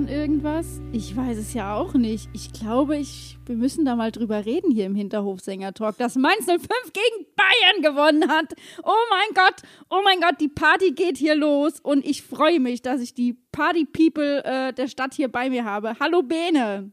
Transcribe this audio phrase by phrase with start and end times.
[0.00, 0.80] gestern irgendwas?
[0.92, 2.28] Ich weiß es ja auch nicht.
[2.32, 6.60] Ich glaube, ich, wir müssen da mal drüber reden hier im Hinterhofsänger-Talk, dass Mainz 05
[6.92, 8.54] gegen Bayern gewonnen hat.
[8.82, 12.82] Oh mein Gott, oh mein Gott, die Party geht hier los und ich freue mich,
[12.82, 15.96] dass ich die Party-People äh, der Stadt hier bei mir habe.
[16.00, 16.92] Hallo Bene.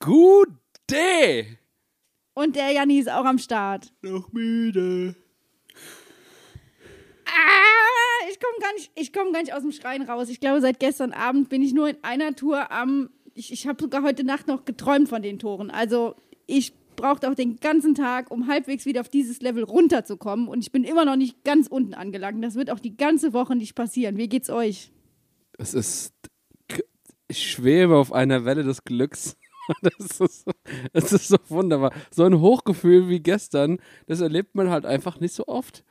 [0.00, 1.46] Gute.
[2.34, 3.92] Und der Janni ist auch am Start.
[4.02, 5.14] Noch müde.
[7.26, 10.28] Ah, ich komme gar, nicht, komm gar nicht aus dem Schreien raus.
[10.28, 13.10] Ich glaube, seit gestern Abend bin ich nur in einer Tour am.
[13.34, 15.70] Ich, ich habe sogar heute Nacht noch geträumt von den Toren.
[15.70, 16.14] Also,
[16.46, 20.48] ich brauchte auch den ganzen Tag, um halbwegs wieder auf dieses Level runterzukommen.
[20.48, 22.42] Und ich bin immer noch nicht ganz unten angelangt.
[22.44, 24.16] Das wird auch die ganze Woche nicht passieren.
[24.16, 24.92] Wie geht's euch?
[25.58, 26.14] Es ist.
[27.26, 29.36] Ich schwebe auf einer Welle des Glücks.
[29.80, 30.46] Das ist,
[30.92, 31.90] das ist so wunderbar.
[32.10, 35.84] So ein Hochgefühl wie gestern, das erlebt man halt einfach nicht so oft.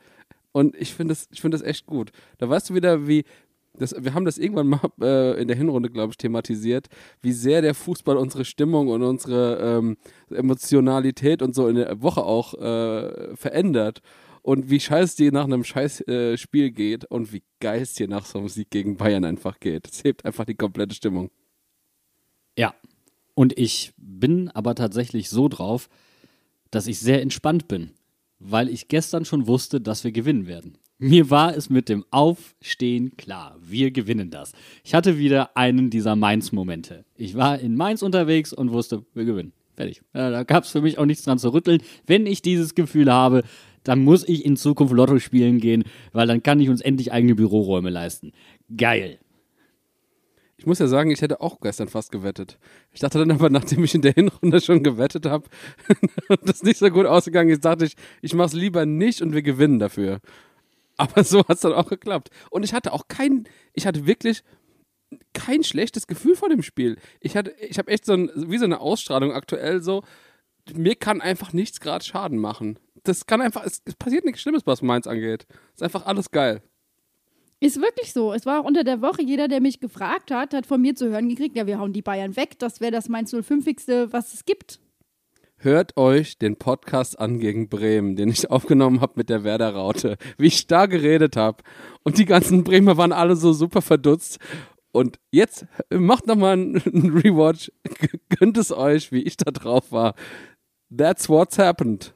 [0.54, 2.12] Und ich finde das, find das echt gut.
[2.38, 3.24] Da weißt du wieder, wie.
[3.76, 6.86] Das, wir haben das irgendwann mal äh, in der Hinrunde, glaube ich, thematisiert,
[7.22, 9.96] wie sehr der Fußball unsere Stimmung und unsere ähm,
[10.30, 14.00] Emotionalität und so in der Woche auch äh, verändert.
[14.42, 18.06] Und wie scheiß dir nach einem scheiß äh, Spiel geht und wie geil es dir
[18.06, 19.88] nach so einem Sieg gegen Bayern einfach geht.
[19.90, 21.32] Es hebt einfach die komplette Stimmung.
[22.56, 22.74] Ja.
[23.34, 25.88] Und ich bin aber tatsächlich so drauf,
[26.70, 27.90] dass ich sehr entspannt bin
[28.44, 30.78] weil ich gestern schon wusste, dass wir gewinnen werden.
[30.98, 34.52] Mir war es mit dem Aufstehen klar, wir gewinnen das.
[34.84, 37.04] Ich hatte wieder einen dieser Mainz-Momente.
[37.16, 39.52] Ich war in Mainz unterwegs und wusste, wir gewinnen.
[39.74, 40.02] Fertig.
[40.12, 41.82] Da gab es für mich auch nichts dran zu rütteln.
[42.06, 43.42] Wenn ich dieses Gefühl habe,
[43.82, 47.34] dann muss ich in Zukunft Lotto spielen gehen, weil dann kann ich uns endlich eigene
[47.34, 48.32] Büroräume leisten.
[48.76, 49.18] Geil.
[50.56, 52.58] Ich muss ja sagen, ich hätte auch gestern fast gewettet.
[52.92, 55.48] Ich dachte dann aber, nachdem ich in der Hinrunde schon gewettet habe
[56.28, 59.32] und das nicht so gut ausgegangen ist, dachte ich, ich mache es lieber nicht und
[59.32, 60.20] wir gewinnen dafür.
[60.96, 62.30] Aber so hat es dann auch geklappt.
[62.50, 64.44] Und ich hatte auch kein, ich hatte wirklich
[65.32, 66.98] kein schlechtes Gefühl vor dem Spiel.
[67.20, 70.02] Ich hatte, ich habe echt so ein, wie so eine Ausstrahlung aktuell so,
[70.72, 72.78] mir kann einfach nichts gerade Schaden machen.
[73.02, 75.46] Das kann einfach, es, es passiert nichts Schlimmes, was Mainz angeht.
[75.50, 76.62] Es ist einfach alles geil.
[77.60, 78.32] Ist wirklich so.
[78.32, 81.08] Es war auch unter der Woche, jeder, der mich gefragt hat, hat von mir zu
[81.08, 82.58] hören gekriegt, ja, wir hauen die Bayern weg.
[82.58, 83.66] Das wäre das Mainz 05.
[84.10, 84.80] was es gibt.
[85.56, 90.48] Hört euch den Podcast an gegen Bremen, den ich aufgenommen habe mit der Werder-Raute, wie
[90.48, 91.62] ich da geredet habe.
[92.02, 94.38] Und die ganzen Bremer waren alle so super verdutzt.
[94.92, 96.76] Und jetzt macht nochmal einen
[97.24, 97.72] Rewatch,
[98.28, 100.14] gönnt es euch, wie ich da drauf war.
[100.94, 102.13] That's what's happened.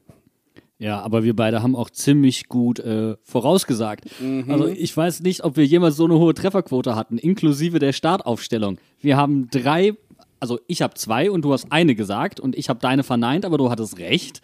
[0.81, 4.05] Ja, aber wir beide haben auch ziemlich gut äh, vorausgesagt.
[4.21, 4.49] Mhm.
[4.49, 8.79] Also ich weiß nicht, ob wir jemals so eine hohe Trefferquote hatten, inklusive der Startaufstellung.
[9.01, 9.95] Wir haben drei,
[10.39, 13.59] also ich habe zwei und du hast eine gesagt und ich habe deine verneint, aber
[13.59, 14.41] du hattest recht,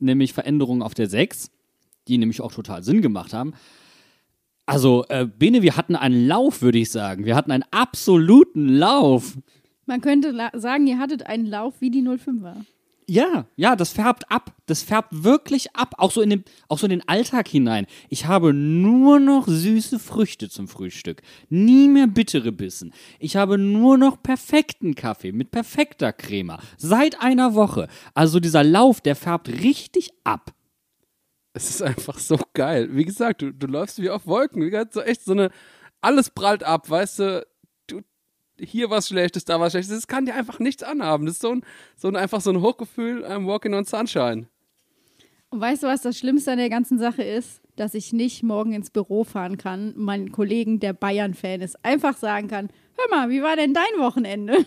[0.00, 1.52] nämlich Veränderungen auf der sechs,
[2.08, 3.54] die nämlich auch total Sinn gemacht haben.
[4.68, 7.24] Also, äh, Bene, wir hatten einen Lauf, würde ich sagen.
[7.24, 9.38] Wir hatten einen absoluten Lauf.
[9.86, 12.64] Man könnte sagen, ihr hattet einen Lauf wie die 05er.
[13.08, 14.52] Ja, ja, das färbt ab.
[14.66, 15.94] Das färbt wirklich ab.
[15.98, 17.86] Auch so in den, auch so in den Alltag hinein.
[18.08, 21.22] Ich habe nur noch süße Früchte zum Frühstück.
[21.48, 22.92] Nie mehr bittere Bissen.
[23.20, 26.58] Ich habe nur noch perfekten Kaffee mit perfekter Crema.
[26.78, 27.86] Seit einer Woche.
[28.14, 30.52] Also dieser Lauf, der färbt richtig ab.
[31.52, 32.88] Es ist einfach so geil.
[32.90, 34.62] Wie gesagt, du, du läufst wie auf Wolken.
[34.62, 35.50] Wie gesagt, so echt so eine,
[36.00, 37.46] alles prallt ab, weißt du,
[38.60, 39.94] hier was Schlechtes, da was Schlechtes.
[39.94, 41.26] Das kann dir einfach nichts anhaben.
[41.26, 41.62] Das ist so ein,
[41.96, 44.46] so ein einfach so ein Hochgefühl, I'm walking on sunshine.
[45.50, 47.60] Und weißt du, was das Schlimmste an der ganzen Sache ist?
[47.76, 52.48] Dass ich nicht morgen ins Büro fahren kann, meinen Kollegen, der Bayern-Fan ist, einfach sagen
[52.48, 54.64] kann: Hör mal, wie war denn dein Wochenende?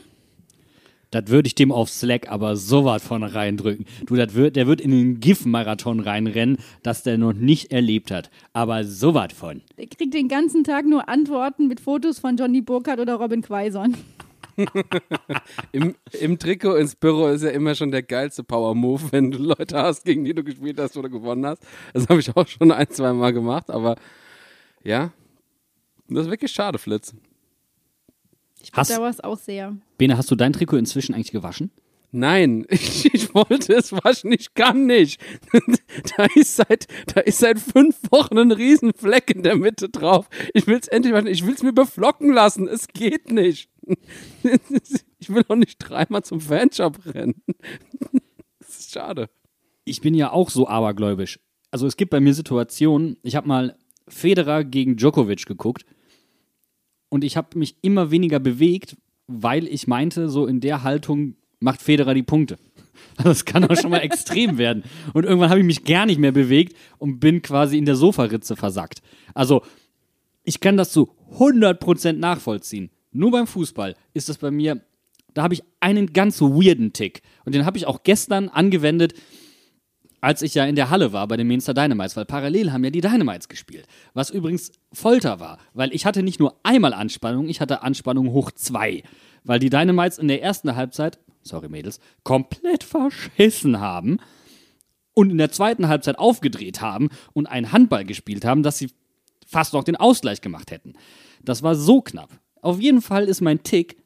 [1.12, 3.86] Das würde ich dem auf Slack aber so was von reindrücken.
[4.06, 8.30] Du, das wird, der wird in den GIF-Marathon reinrennen, das der noch nicht erlebt hat.
[8.54, 9.62] Aber so was von.
[9.78, 13.96] Der kriegt den ganzen Tag nur Antworten mit Fotos von Johnny Burkhardt oder Robin Quaison.
[15.72, 19.78] Im, Im Trikot ins Büro ist ja immer schon der geilste Power-Move, wenn du Leute
[19.78, 21.64] hast, gegen die du gespielt hast oder gewonnen hast.
[21.94, 23.96] Das habe ich auch schon ein, zwei Mal gemacht, aber
[24.84, 25.12] ja,
[26.10, 27.14] das ist wirklich schade, Flitz.
[28.62, 29.76] Ich bedauere es auch sehr.
[29.98, 31.72] Bene, hast du dein Trikot inzwischen eigentlich gewaschen?
[32.12, 35.22] Nein, ich, ich wollte es waschen, ich kann nicht.
[36.18, 40.28] da, ist seit, da ist seit fünf Wochen ein Riesenfleck in der Mitte drauf.
[40.54, 42.68] Ich will es endlich waschen, ich will es mir beflocken lassen.
[42.68, 43.70] Es geht nicht.
[45.20, 47.42] ich will auch nicht dreimal zum Fanshop rennen.
[48.60, 49.30] das ist schade.
[49.86, 51.40] Ich bin ja auch so abergläubisch.
[51.72, 53.78] Also es gibt bei mir Situationen, ich habe mal
[54.08, 55.86] Federer gegen Djokovic geguckt
[57.10, 58.96] und ich habe mich immer weniger bewegt,
[59.28, 62.58] weil ich meinte, so in der Haltung macht Federer die Punkte.
[63.16, 64.84] Also das kann auch schon mal extrem werden.
[65.14, 68.56] Und irgendwann habe ich mich gar nicht mehr bewegt und bin quasi in der Sofaritze
[68.56, 69.02] versackt.
[69.34, 69.62] Also
[70.44, 72.90] ich kann das zu 100% nachvollziehen.
[73.12, 74.82] Nur beim Fußball ist das bei mir,
[75.34, 77.22] da habe ich einen ganz weirden Tick.
[77.46, 79.14] Und den habe ich auch gestern angewendet,
[80.22, 82.90] als ich ja in der Halle war bei den Mainster Dynamites, weil parallel haben ja
[82.90, 83.88] die Dynamites gespielt.
[84.14, 88.52] Was übrigens Folter war, weil ich hatte nicht nur einmal Anspannung, ich hatte Anspannung hoch
[88.52, 89.04] zwei.
[89.44, 94.18] Weil die Dynamites in der ersten Halbzeit sorry Mädels, komplett verschissen haben
[95.14, 98.92] und in der zweiten Halbzeit aufgedreht haben und einen Handball gespielt haben, dass sie
[99.46, 100.94] fast noch den Ausgleich gemacht hätten.
[101.44, 102.40] Das war so knapp.
[102.62, 104.04] Auf jeden Fall ist mein Tick,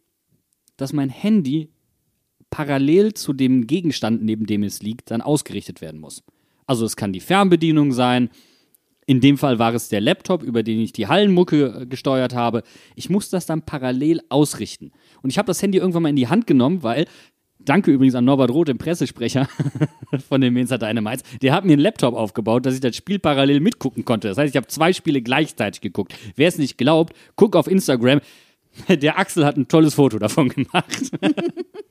[0.78, 1.73] dass mein Handy
[2.54, 6.22] parallel zu dem Gegenstand, neben dem es liegt, dann ausgerichtet werden muss.
[6.68, 8.30] Also es kann die Fernbedienung sein.
[9.08, 12.62] In dem Fall war es der Laptop, über den ich die Hallenmucke äh, gesteuert habe.
[12.96, 14.92] Ich muss das dann parallel ausrichten.
[15.24, 17.06] Und ich habe das Handy irgendwann mal in die Hand genommen, weil
[17.66, 19.48] Danke übrigens an Norbert Roth, dem Pressesprecher
[20.28, 21.24] von den Mainzer Dynamites.
[21.42, 24.28] Der hat mir einen Laptop aufgebaut, dass ich das Spiel parallel mitgucken konnte.
[24.28, 26.14] Das heißt, ich habe zwei Spiele gleichzeitig geguckt.
[26.36, 28.20] Wer es nicht glaubt, guck auf Instagram.
[28.90, 31.12] Der Axel hat ein tolles Foto davon gemacht.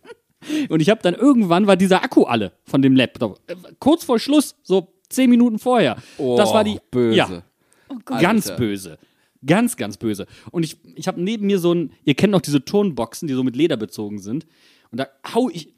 [0.69, 3.41] Und ich habe dann irgendwann war dieser Akku alle von dem Laptop.
[3.79, 5.97] Kurz vor Schluss, so zehn Minuten vorher.
[6.19, 7.17] Oh, das war die böse.
[7.17, 7.43] Ja,
[7.89, 8.21] Oh Gott.
[8.21, 8.99] ganz böse.
[9.45, 10.27] Ganz, ganz böse.
[10.53, 13.43] Und ich, ich habe neben mir so ein, ihr kennt noch diese Turnboxen, die so
[13.43, 14.47] mit Leder bezogen sind.
[14.91, 15.75] Und da hau ich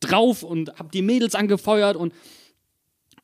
[0.00, 2.12] drauf und hab die Mädels angefeuert und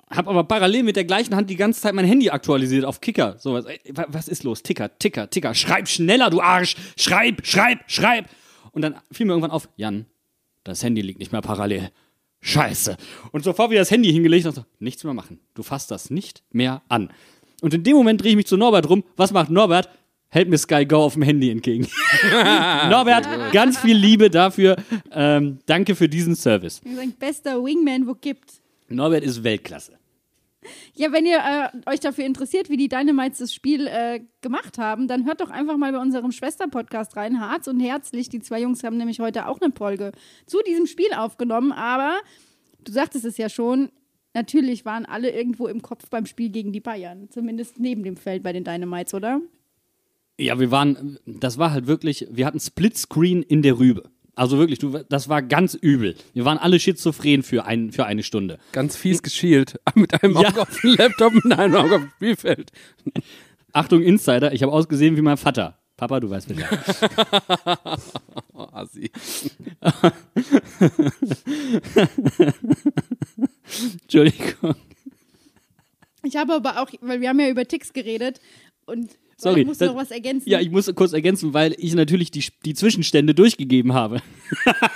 [0.08, 3.36] hab aber parallel mit der gleichen Hand die ganze Zeit mein Handy aktualisiert auf Kicker.
[3.38, 3.64] So, was,
[4.08, 4.62] was ist los?
[4.62, 5.54] Ticker, Ticker, Ticker.
[5.54, 6.76] Schreib schneller, du Arsch.
[6.96, 8.26] Schreib, schreib, schreib.
[8.72, 10.06] Und dann fiel mir irgendwann auf, Jan,
[10.64, 11.90] das Handy liegt nicht mehr parallel.
[12.42, 12.96] Scheiße.
[13.32, 15.40] Und sofort wieder das Handy hingelegt und so, nichts mehr machen.
[15.54, 17.10] Du fasst das nicht mehr an.
[17.60, 19.04] Und in dem Moment drehe ich mich zu Norbert rum.
[19.16, 19.90] Was macht Norbert?
[20.28, 21.88] Hält mir Sky Go auf dem Handy entgegen.
[22.88, 24.76] Norbert, ganz viel Liebe dafür.
[25.10, 26.80] Ähm, danke für diesen Service.
[27.18, 28.52] Bester Wingman, wo gibt.
[28.88, 29.99] Norbert ist Weltklasse.
[30.94, 35.08] Ja, wenn ihr äh, euch dafür interessiert, wie die Dynamites das Spiel äh, gemacht haben,
[35.08, 37.40] dann hört doch einfach mal bei unserem Schwester-Podcast rein.
[37.40, 38.28] Harz und Herzlich.
[38.28, 40.12] Die zwei Jungs haben nämlich heute auch eine Folge
[40.46, 41.72] zu diesem Spiel aufgenommen.
[41.72, 42.18] Aber
[42.84, 43.90] du sagtest es ja schon,
[44.34, 47.30] natürlich waren alle irgendwo im Kopf beim Spiel gegen die Bayern.
[47.30, 49.40] Zumindest neben dem Feld bei den Dynamites, oder?
[50.38, 54.10] Ja, wir waren, das war halt wirklich, wir hatten Splitscreen in der Rübe.
[54.34, 56.14] Also wirklich, du, das war ganz übel.
[56.34, 58.58] Wir waren alle schizophren für, ein, für eine Stunde.
[58.72, 59.80] Ganz fies geschielt.
[59.94, 60.48] Mit einem Ja.
[60.48, 62.70] Auge auf dem Laptop und einem Auge auf dem Spielfeld.
[63.72, 65.76] Achtung, Insider, ich habe ausgesehen wie mein Vater.
[65.96, 66.78] Papa, du weißt Bescheid.
[68.54, 69.10] Oh, Assi.
[74.02, 74.74] Entschuldigung.
[76.22, 78.40] Ich habe aber auch, weil wir haben ja über Ticks geredet
[78.86, 80.48] und Sorry, ich muss noch was ergänzen.
[80.48, 84.20] Ja, ich muss kurz ergänzen, weil ich natürlich die, die Zwischenstände durchgegeben habe.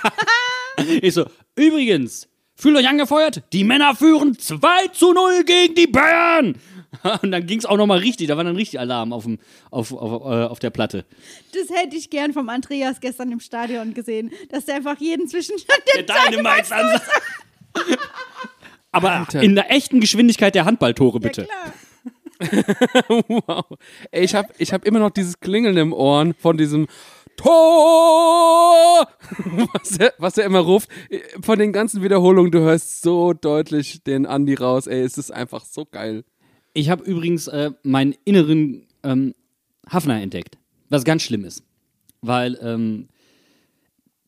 [1.01, 1.25] ich so,
[1.55, 6.55] übrigens, fühlt euch angefeuert, die Männer führen 2 zu 0 gegen die Bayern.
[7.21, 9.39] Und dann ging es auch nochmal richtig, da war dann richtig Alarm auf, dem,
[9.71, 11.05] auf, auf, äh, auf der Platte.
[11.53, 15.81] Das hätte ich gern vom Andreas gestern im Stadion gesehen, dass der einfach jeden Zwischenstand
[15.95, 17.09] Der Dynamites ansagt.
[18.91, 21.41] Aber in der echten Geschwindigkeit der Handballtore, bitte.
[21.41, 21.73] Ja, klar.
[23.09, 23.65] Wow.
[24.11, 26.87] Ey, ich hab, ich hab immer noch dieses Klingeln im Ohren von diesem
[27.37, 29.07] Tor,
[29.73, 30.89] was er, was er immer ruft.
[31.41, 34.87] Von den ganzen Wiederholungen, du hörst so deutlich den Andi raus.
[34.87, 36.23] Ey, es ist einfach so geil.
[36.73, 39.33] Ich habe übrigens äh, meinen inneren ähm,
[39.89, 40.57] Hafner entdeckt,
[40.89, 41.63] was ganz schlimm ist.
[42.21, 43.07] Weil ähm,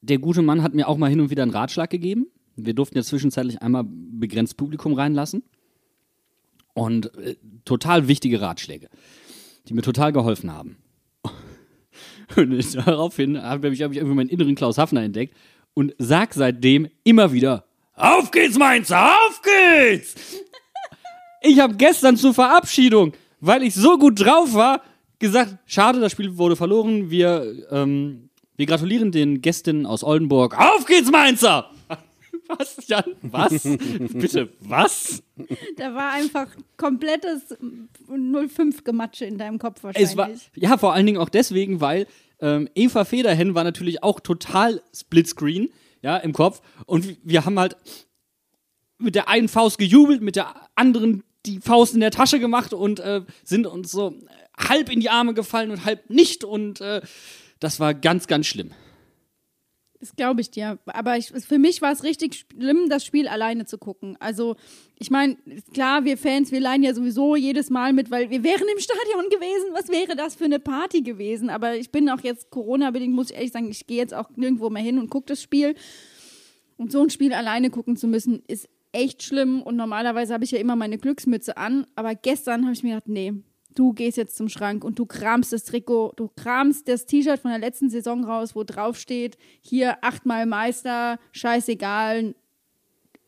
[0.02, 2.28] der gute Mann hat mir auch mal hin und wieder einen Ratschlag gegeben.
[2.56, 5.44] Wir durften ja zwischenzeitlich einmal begrenzt Publikum reinlassen.
[6.78, 8.90] Und äh, total wichtige Ratschläge,
[9.68, 10.78] die mir total geholfen haben.
[12.36, 15.36] Und daraufhin habe ich, hab ich irgendwie meinen inneren Klaus Hafner entdeckt
[15.74, 17.66] und sag seitdem immer wieder:
[17.96, 20.14] Auf geht's, Mainzer, auf geht's!
[21.42, 24.82] Ich habe gestern zur Verabschiedung, weil ich so gut drauf war,
[25.18, 27.10] gesagt, schade, das Spiel wurde verloren.
[27.10, 30.60] Wir, ähm, wir gratulieren den Gästinnen aus Oldenburg.
[30.60, 31.72] Auf geht's, Mainzer!
[32.50, 33.04] Was, Jan?
[33.22, 33.64] Was?
[34.14, 35.24] Bitte, was?
[35.78, 37.56] Da war einfach komplettes
[38.10, 40.12] 05-Gematsche in deinem Kopf wahrscheinlich.
[40.12, 42.08] Es war, ja, vor allen Dingen auch deswegen, weil
[42.40, 45.70] ähm, Eva Federhen war natürlich auch total Splitscreen.
[46.02, 46.62] ja, im Kopf.
[46.86, 47.76] Und wir- wir haben halt
[49.00, 53.00] mit der einen Faust gejubelt, mit der anderen die Faust in der Tasche gemacht und
[53.00, 54.14] äh, sind uns so
[54.58, 56.44] halb in die Arme gefallen und halb nicht.
[56.44, 57.02] Und äh,
[57.60, 58.72] das war ganz, ganz schlimm.
[60.00, 60.78] Das glaube ich dir.
[60.86, 64.16] Aber ich, für mich war es richtig schlimm, das Spiel alleine zu gucken.
[64.20, 64.56] Also,
[65.00, 65.38] ich meine,
[65.74, 69.30] klar, wir Fans, wir leiden ja sowieso jedes Mal mit, weil wir wären im Stadion
[69.30, 69.70] gewesen.
[69.74, 71.50] Was wäre das für eine Party gewesen?
[71.50, 74.70] Aber ich bin auch jetzt Corona-bedingt, muss ich ehrlich sagen, ich gehe jetzt auch nirgendwo
[74.70, 75.76] mehr hin und gucke das Spiel.
[76.78, 79.64] Und so ein Spiel alleine gucken zu müssen, ist echt schlimm.
[79.64, 81.88] Und normalerweise habe ich ja immer meine Glücksmütze an.
[81.96, 83.34] Aber gestern habe ich mir gedacht, nee,
[83.78, 87.52] du gehst jetzt zum Schrank und du kramst das Trikot, du kramst das T-Shirt von
[87.52, 92.36] der letzten Saison raus, wo drauf steht, hier achtmal Meister, scheißegal,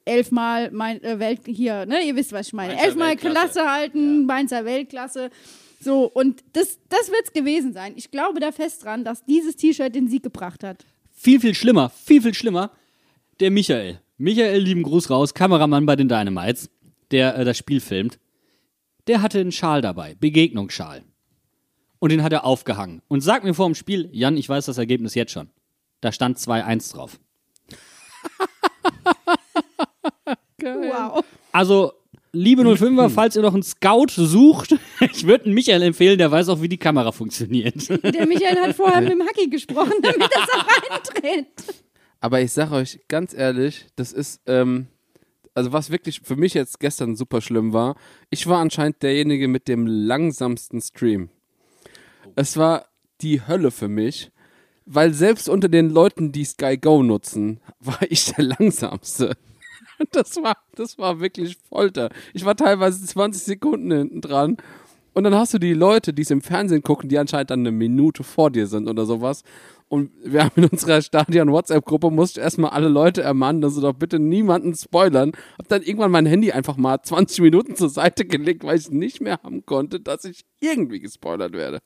[0.06, 2.74] elfmal mein, äh, Welt, hier, ne, ihr wisst, was ich meine.
[2.74, 3.34] Mainzer elfmal Weltklasse.
[3.34, 5.30] Klasse halten, Mainzer Weltklasse.
[5.80, 7.94] So, und das, das wird es gewesen sein.
[7.96, 10.86] Ich glaube da fest dran, dass dieses T-Shirt den Sieg gebracht hat.
[11.12, 12.72] Viel, viel schlimmer, viel, viel schlimmer,
[13.40, 14.02] der Michael.
[14.18, 16.70] Michael, lieben Gruß raus, Kameramann bei den Dynamites,
[17.12, 18.20] der äh, das Spiel filmt.
[19.08, 21.04] Der hatte einen Schal dabei, Begegnungsschal.
[22.00, 23.02] Und den hat er aufgehangen.
[23.08, 25.50] Und sag mir vor dem Spiel, Jan, ich weiß das Ergebnis jetzt schon.
[26.02, 27.20] Da stand 2-1 drauf.
[30.62, 31.24] Wow.
[31.52, 31.94] Also,
[32.32, 36.50] liebe 05er, falls ihr noch einen Scout sucht, ich würde einen Michael empfehlen, der weiß
[36.50, 37.90] auch, wie die Kamera funktioniert.
[38.04, 40.68] Der Michael hat vorher mit dem Hacki gesprochen, damit das auch
[41.16, 41.48] reintritt.
[42.20, 44.88] Aber ich sag euch ganz ehrlich, das ist, ähm,
[45.54, 47.96] also was wirklich für mich jetzt gestern super schlimm war,
[48.30, 51.30] ich war anscheinend derjenige mit dem langsamsten Stream.
[52.36, 52.86] Es war
[53.22, 54.32] die Hölle für mich,
[54.86, 59.36] weil selbst unter den Leuten, die Sky Go nutzen, war ich der langsamste.
[60.12, 62.10] Das war, das war wirklich Folter.
[62.34, 64.56] Ich war teilweise 20 Sekunden hinten dran.
[65.14, 67.74] Und dann hast du die Leute, die es im Fernsehen gucken, die anscheinend dann eine
[67.74, 69.44] Minute vor dir sind oder sowas.
[69.90, 73.94] Und wir haben in unserer Stadion-WhatsApp-Gruppe, musste ich erstmal alle Leute ermahnen, dass sie doch
[73.94, 75.32] bitte niemanden spoilern.
[75.58, 79.20] Hab dann irgendwann mein Handy einfach mal 20 Minuten zur Seite gelegt, weil ich nicht
[79.20, 81.80] mehr haben konnte, dass ich irgendwie gespoilert werde.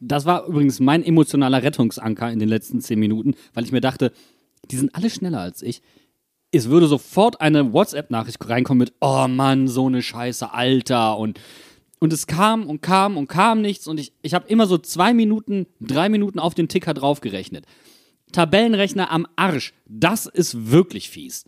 [0.00, 4.12] Das war übrigens mein emotionaler Rettungsanker in den letzten 10 Minuten, weil ich mir dachte,
[4.70, 5.82] die sind alle schneller als ich.
[6.52, 11.18] Es würde sofort eine WhatsApp-Nachricht reinkommen mit, oh Mann, so eine Scheiße, Alter.
[11.18, 11.38] Und,
[11.98, 13.86] und es kam und kam und kam nichts.
[13.86, 17.66] Und ich, ich habe immer so zwei Minuten, drei Minuten auf den Ticker draufgerechnet.
[18.32, 19.72] Tabellenrechner am Arsch.
[19.86, 21.44] Das ist wirklich fies.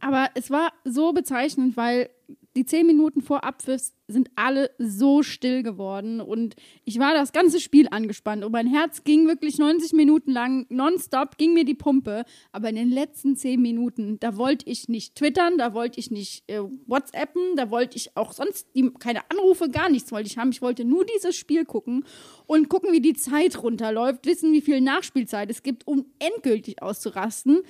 [0.00, 2.10] Aber es war so bezeichnend, weil
[2.56, 7.60] die zehn Minuten vor Abpfiff sind alle so still geworden und ich war das ganze
[7.60, 12.24] Spiel angespannt und mein Herz ging wirklich 90 Minuten lang nonstop, ging mir die Pumpe,
[12.50, 16.42] aber in den letzten zehn Minuten, da wollte ich nicht twittern, da wollte ich nicht
[16.48, 20.50] äh, whatsappen, da wollte ich auch sonst die, keine Anrufe, gar nichts wollte ich haben.
[20.50, 22.04] Ich wollte nur dieses Spiel gucken
[22.46, 27.62] und gucken, wie die Zeit runterläuft, wissen, wie viel Nachspielzeit es gibt, um endgültig auszurasten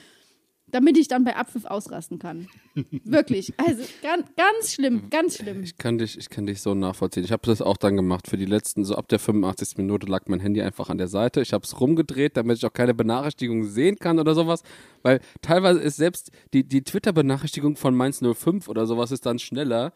[0.71, 2.49] damit ich dann bei Abpfiff ausrasten kann.
[3.05, 3.53] Wirklich.
[3.57, 5.63] Also ganz, ganz schlimm, ganz schlimm.
[5.63, 7.25] Ich kann dich, ich kann dich so nachvollziehen.
[7.25, 8.29] Ich habe das auch dann gemacht.
[8.29, 9.77] Für die letzten, so ab der 85.
[9.77, 11.41] Minute lag mein Handy einfach an der Seite.
[11.41, 14.63] Ich habe es rumgedreht, damit ich auch keine Benachrichtigung sehen kann oder sowas.
[15.03, 19.93] Weil teilweise ist selbst die, die Twitter-Benachrichtigung von Mainz 05 oder sowas ist dann schneller.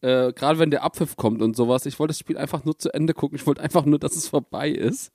[0.00, 1.86] Äh, Gerade wenn der Abpfiff kommt und sowas.
[1.86, 3.36] Ich wollte das Spiel einfach nur zu Ende gucken.
[3.36, 5.12] Ich wollte einfach nur, dass es vorbei ist.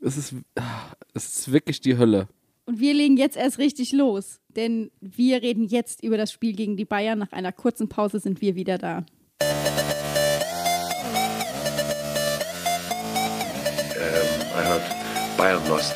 [0.00, 2.28] Es ist, ah, es ist wirklich die Hölle.
[2.68, 6.76] Und wir legen jetzt erst richtig los, denn wir reden jetzt über das Spiel gegen
[6.76, 7.18] die Bayern.
[7.18, 9.06] Nach einer kurzen Pause sind wir wieder da.
[9.40, 9.46] I
[14.66, 14.82] heard
[15.38, 15.94] Bayern lost.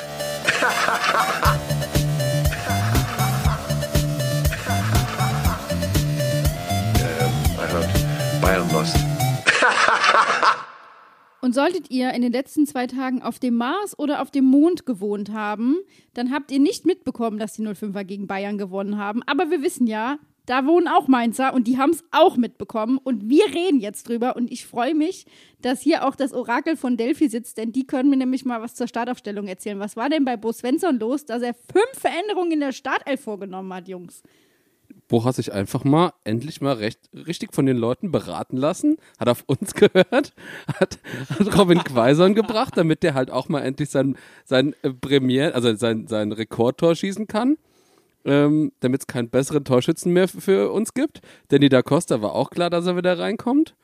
[11.45, 14.87] Und solltet ihr in den letzten zwei Tagen auf dem Mars oder auf dem Mond
[14.87, 15.77] gewohnt haben,
[16.15, 19.25] dann habt ihr nicht mitbekommen, dass die 05er gegen Bayern gewonnen haben.
[19.27, 22.97] Aber wir wissen ja, da wohnen auch Mainzer und die haben es auch mitbekommen.
[23.03, 24.37] Und wir reden jetzt drüber.
[24.37, 25.27] Und ich freue mich,
[25.61, 28.77] dass hier auch das Orakel von Delphi sitzt, denn die können mir nämlich mal was
[28.77, 29.81] zur Startaufstellung erzählen.
[29.81, 33.75] Was war denn bei Bo Svensson los, dass er fünf Veränderungen in der Startelf vorgenommen
[33.75, 34.23] hat, Jungs?
[35.13, 39.29] Bo hat sich einfach mal endlich mal recht, richtig von den Leuten beraten lassen, hat
[39.29, 40.33] auf uns gehört, hat,
[41.29, 44.17] hat Robin Quaison gebracht, damit der halt auch mal endlich sein,
[44.47, 47.59] sein äh, Premier, also sein, sein Rekordtor schießen kann.
[48.25, 51.21] Ähm, damit es keinen besseren Torschützen mehr für uns gibt.
[51.49, 53.75] Danny da Costa war auch klar, dass er wieder reinkommt.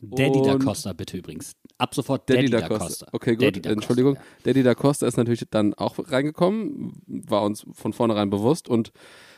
[0.00, 1.56] Daddy da Costa, bitte übrigens.
[1.78, 2.84] Ab sofort Daddy, Daddy, da Costa.
[2.86, 3.06] Costa.
[3.12, 4.14] Okay, gut, Daddy da Costa, Entschuldigung.
[4.14, 4.20] ja.
[4.44, 8.68] Daddy da Costa ist natürlich dann auch reingekommen, war uns von vornherein bewusst.
[8.68, 8.92] Und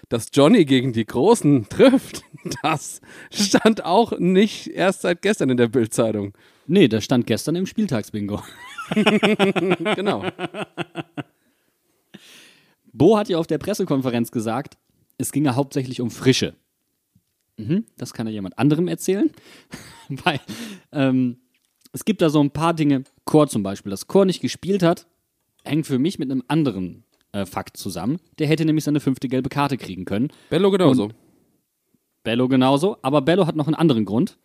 [0.08, 2.22] dass Johnny gegen die Großen trifft,
[2.62, 3.00] das
[3.30, 6.34] stand auch nicht erst seit gestern in der Bildzeitung.
[6.66, 8.42] Nee, das stand gestern im Spieltagsbingo.
[9.96, 10.24] Genau.
[12.92, 14.78] Bo hat ja auf der Pressekonferenz gesagt,
[15.18, 16.54] es ginge hauptsächlich um Frische.
[17.56, 19.30] Mhm, das kann ja jemand anderem erzählen.
[20.08, 20.40] Weil
[20.92, 21.38] ähm,
[21.92, 25.06] es gibt da so ein paar Dinge, Chor zum Beispiel, dass Chor nicht gespielt hat,
[25.64, 28.18] hängt für mich mit einem anderen äh, Fakt zusammen.
[28.38, 30.30] Der hätte nämlich seine fünfte gelbe Karte kriegen können.
[30.50, 31.10] Bello genauso.
[32.22, 34.38] Bello genauso, aber Bello hat noch einen anderen Grund.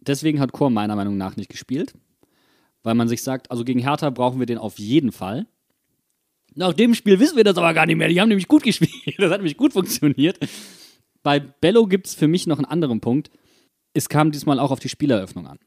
[0.00, 1.94] Deswegen hat Chor meiner Meinung nach nicht gespielt.
[2.82, 5.46] Weil man sich sagt, also gegen Hertha brauchen wir den auf jeden Fall.
[6.54, 8.08] Nach dem Spiel wissen wir das aber gar nicht mehr.
[8.08, 8.92] Die haben nämlich gut gespielt.
[9.18, 10.38] Das hat nämlich gut funktioniert.
[11.22, 13.30] Bei Bello gibt es für mich noch einen anderen Punkt.
[13.92, 15.58] Es kam diesmal auch auf die Spieleröffnung an.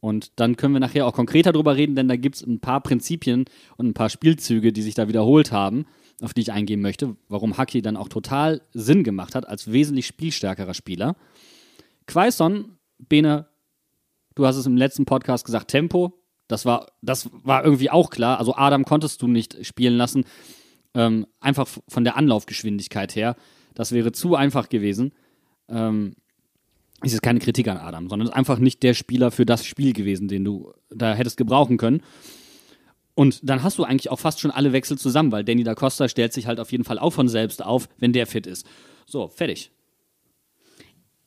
[0.00, 2.80] Und dann können wir nachher auch konkreter drüber reden, denn da gibt es ein paar
[2.80, 5.86] Prinzipien und ein paar Spielzüge, die sich da wiederholt haben,
[6.20, 10.06] auf die ich eingehen möchte, warum Haki dann auch total Sinn gemacht hat als wesentlich
[10.06, 11.16] spielstärkerer Spieler.
[12.06, 13.46] Quaison, Bene,
[14.34, 16.14] du hast es im letzten Podcast gesagt, Tempo,
[16.46, 18.38] das war, das war irgendwie auch klar.
[18.38, 20.24] Also Adam konntest du nicht spielen lassen,
[20.94, 23.36] ähm, einfach von der Anlaufgeschwindigkeit her.
[23.74, 25.12] Das wäre zu einfach gewesen.
[25.68, 26.14] Ähm,
[27.02, 29.92] ist jetzt keine Kritik an Adam, sondern ist einfach nicht der Spieler für das Spiel
[29.92, 32.02] gewesen, den du da hättest gebrauchen können.
[33.14, 36.08] Und dann hast du eigentlich auch fast schon alle Wechsel zusammen, weil Danny da Costa
[36.08, 38.66] stellt sich halt auf jeden Fall auch von selbst auf, wenn der fit ist.
[39.06, 39.72] So, fertig.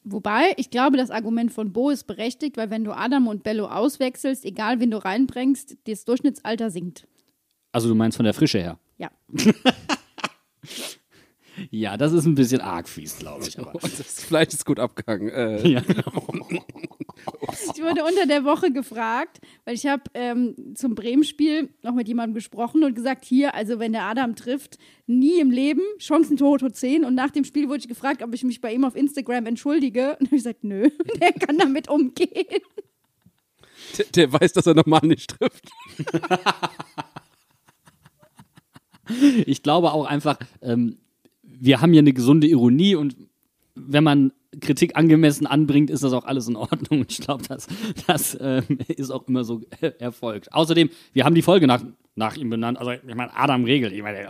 [0.04, 3.68] Wobei, ich glaube, das Argument von Bo ist berechtigt, weil wenn du Adam und Bello
[3.68, 7.08] auswechselst, egal wen du reinbringst, das Durchschnittsalter sinkt.
[7.72, 8.80] Also du meinst von der Frische her?
[8.98, 9.12] Ja.
[11.70, 13.60] Ja, das ist ein bisschen arg fies, glaube ich.
[13.60, 13.76] Aber.
[13.76, 15.30] Und das Fleisch ist gut abgehangen.
[15.30, 15.84] Äh, ja.
[17.76, 22.34] Ich wurde unter der Woche gefragt, weil ich habe ähm, zum Bremen-Spiel noch mit jemandem
[22.34, 27.06] gesprochen und gesagt, hier, also wenn der Adam trifft, nie im Leben, Chancen Toto 10.
[27.06, 30.18] Und nach dem Spiel wurde ich gefragt, ob ich mich bei ihm auf Instagram entschuldige.
[30.20, 30.90] Und habe ich gesagt, nö,
[31.22, 32.46] der kann damit umgehen.
[33.98, 35.70] der, der weiß, dass er normal nicht trifft.
[39.46, 40.98] Ich glaube auch einfach, ähm,
[41.62, 43.16] wir haben hier eine gesunde Ironie und
[43.76, 47.02] wenn man Kritik angemessen anbringt, ist das auch alles in Ordnung.
[47.02, 47.68] Und ich glaube, das,
[48.08, 50.52] das ähm, ist auch immer so äh, erfolgt.
[50.54, 51.84] Außerdem, wir haben die Folge nach,
[52.16, 52.78] nach ihm benannt.
[52.78, 53.94] Also, ich meine, Adam Regel.
[53.94, 54.28] Ich meine,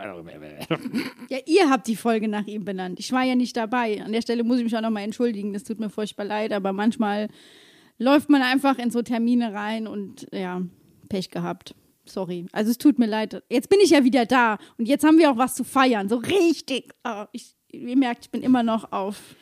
[1.30, 3.00] Ja, ihr habt die Folge nach ihm benannt.
[3.00, 4.04] Ich war ja nicht dabei.
[4.04, 5.54] An der Stelle muss ich mich auch nochmal entschuldigen.
[5.54, 7.30] Das tut mir furchtbar leid, aber manchmal
[7.98, 10.62] läuft man einfach in so Termine rein und ja,
[11.10, 11.74] Pech gehabt.
[12.06, 12.46] Sorry.
[12.52, 13.44] Also es tut mir leid.
[13.50, 16.10] Jetzt bin ich ja wieder da und jetzt haben wir auch was zu feiern.
[16.10, 16.94] So richtig.
[17.04, 19.36] Oh, ich, ihr merkt, ich bin immer noch auf.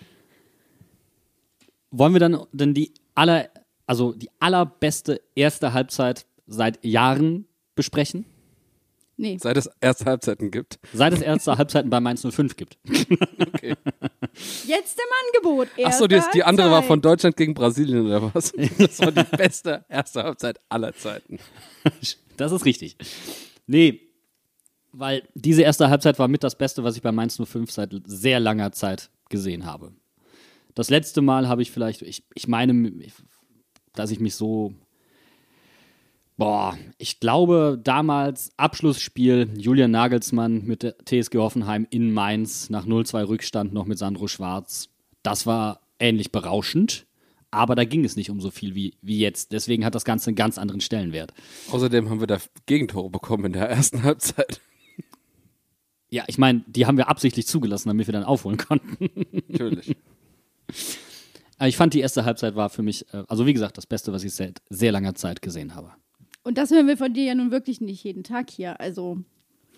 [1.91, 3.49] wollen wir dann denn die aller,
[3.85, 7.45] also die allerbeste erste Halbzeit seit Jahren
[7.75, 8.25] besprechen?
[9.19, 9.37] Nee.
[9.37, 10.79] Seit es erste Halbzeiten gibt.
[10.93, 12.77] Seit es erste Halbzeiten bei Mainz 05 gibt.
[12.87, 13.75] Okay.
[14.65, 15.67] Jetzt im Angebot.
[15.83, 18.53] Achso, die, Erste die andere war von Deutschland gegen Brasilien oder was?
[18.77, 21.37] Das war die beste erste Halbzeit aller Zeiten.
[22.37, 22.95] Das ist richtig.
[23.67, 23.99] Nee,
[24.93, 28.39] weil diese erste Halbzeit war mit das Beste, was ich bei Mainz 05 seit sehr
[28.39, 29.91] langer Zeit gesehen habe.
[30.75, 32.93] Das letzte Mal habe ich vielleicht, ich, ich meine,
[33.93, 34.73] dass ich mich so.
[36.39, 43.27] Boah, ich glaube, damals Abschlussspiel Julian Nagelsmann mit der TSG Hoffenheim in Mainz nach 0-2
[43.27, 44.87] Rückstand noch mit Sandro Schwarz.
[45.21, 47.07] Das war ähnlich berauschend,
[47.51, 49.51] aber da ging es nicht um so viel wie, wie jetzt.
[49.51, 51.33] Deswegen hat das Ganze einen ganz anderen Stellenwert.
[51.71, 54.61] Außerdem haben wir da Gegentore bekommen in der ersten Halbzeit.
[56.09, 59.09] Ja, ich meine, die haben wir absichtlich zugelassen, damit wir dann aufholen konnten.
[59.49, 59.93] Natürlich.
[61.61, 64.23] Ich fand, die erste Halbzeit war für mich, äh, also wie gesagt, das Beste, was
[64.23, 65.91] ich seit sehr langer Zeit gesehen habe.
[66.49, 68.79] Und das hören wir von dir ja nun wirklich nicht jeden Tag hier.
[68.81, 69.19] Also,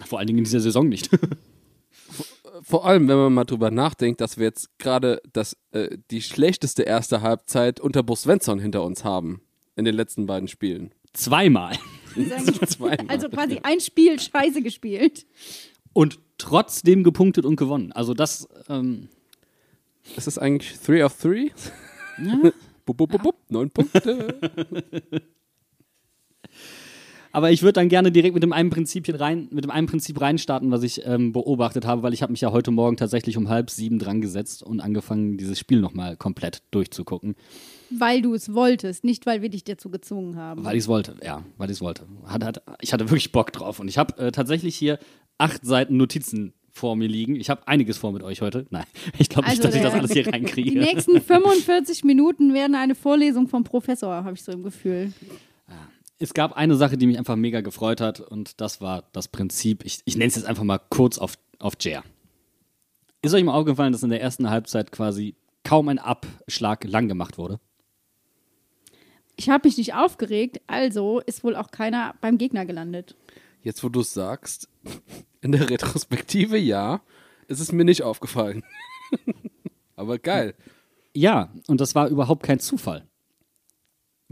[0.06, 1.10] Vor allen Dingen in dieser Saison nicht.
[2.64, 6.84] Vor allem, wenn man mal drüber nachdenkt, dass wir jetzt gerade das, äh, die schlechteste
[6.84, 9.42] erste Halbzeit unter Bo Svensson hinter uns haben.
[9.76, 10.94] In den letzten beiden Spielen.
[11.12, 11.78] Zweimal.
[12.66, 13.06] Zweimal.
[13.10, 15.26] also quasi ein Spiel scheiße gespielt.
[15.92, 17.92] Und trotzdem gepunktet und gewonnen.
[17.92, 19.10] Also das, ähm,
[20.16, 21.52] Ist das eigentlich 3 of 3?
[22.86, 24.40] bup, bup, bup, bup, neun Punkte.
[27.32, 30.20] Aber ich würde dann gerne direkt mit dem einen Prinzipien rein, mit dem einen Prinzip
[30.20, 33.50] reinstarten, was ich ähm, beobachtet habe, weil ich habe mich ja heute Morgen tatsächlich um
[33.50, 37.36] halb sieben dran gesetzt und angefangen, dieses Spiel nochmal komplett durchzugucken.
[37.90, 40.64] Weil du es wolltest, nicht weil wir dich dazu gezwungen haben.
[40.64, 42.04] Weil ich es wollte, ja, weil ich es wollte.
[42.26, 43.80] Hat, hat, ich hatte wirklich Bock drauf.
[43.80, 44.98] Und ich habe äh, tatsächlich hier
[45.38, 47.36] acht Seiten Notizen vor mir liegen.
[47.36, 48.66] Ich habe einiges vor mit euch heute.
[48.70, 48.86] Nein,
[49.18, 50.80] ich glaube nicht, dass ich das alles hier Die reinkriege.
[50.80, 55.12] nächsten 45 Minuten werden eine Vorlesung vom Professor, habe ich so im Gefühl.
[56.22, 58.20] Es gab eine Sache, die mich einfach mega gefreut hat.
[58.20, 61.74] Und das war das Prinzip, ich, ich nenne es jetzt einfach mal kurz auf, auf
[61.80, 62.04] Jer.
[63.24, 67.40] Ist euch mal aufgefallen, dass in der ersten Halbzeit quasi kaum ein Abschlag lang gemacht
[67.40, 67.60] wurde?
[69.36, 73.16] Ich habe mich nicht aufgeregt, also ist wohl auch keiner beim Gegner gelandet.
[73.64, 74.70] Jetzt, wo du es sagst,
[75.42, 77.02] in der Retrospektive ja,
[77.48, 78.64] ist es mir nicht aufgefallen.
[79.96, 80.54] Aber geil.
[81.16, 83.08] Ja, und das war überhaupt kein Zufall.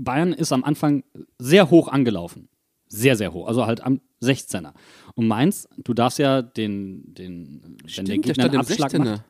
[0.03, 1.03] Bayern ist am Anfang
[1.37, 2.49] sehr hoch angelaufen.
[2.87, 3.47] Sehr, sehr hoch.
[3.47, 4.73] Also halt am 16er.
[5.15, 8.91] Und Mainz, du darfst ja den, den wenn der Stimmt, der Gegner stand einen Abschlag
[8.93, 8.97] 16er.
[8.99, 9.23] macht,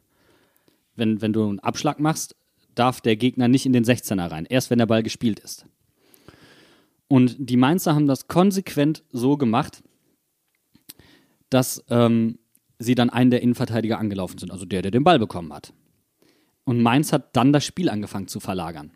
[0.95, 2.35] wenn, wenn du einen Abschlag machst,
[2.75, 4.45] darf der Gegner nicht in den 16er rein.
[4.45, 5.65] Erst wenn der Ball gespielt ist.
[7.07, 9.83] Und die Mainzer haben das konsequent so gemacht,
[11.49, 12.37] dass ähm,
[12.77, 15.73] sie dann einen der Innenverteidiger angelaufen sind, also der, der den Ball bekommen hat.
[16.63, 18.91] Und Mainz hat dann das Spiel angefangen zu verlagern.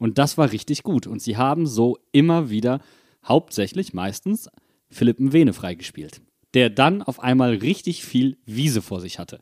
[0.00, 1.06] Und das war richtig gut.
[1.06, 2.80] Und sie haben so immer wieder,
[3.24, 4.48] hauptsächlich meistens,
[4.88, 6.22] Philipp Mwene freigespielt,
[6.54, 9.38] der dann auf einmal richtig viel Wiese vor sich hatte.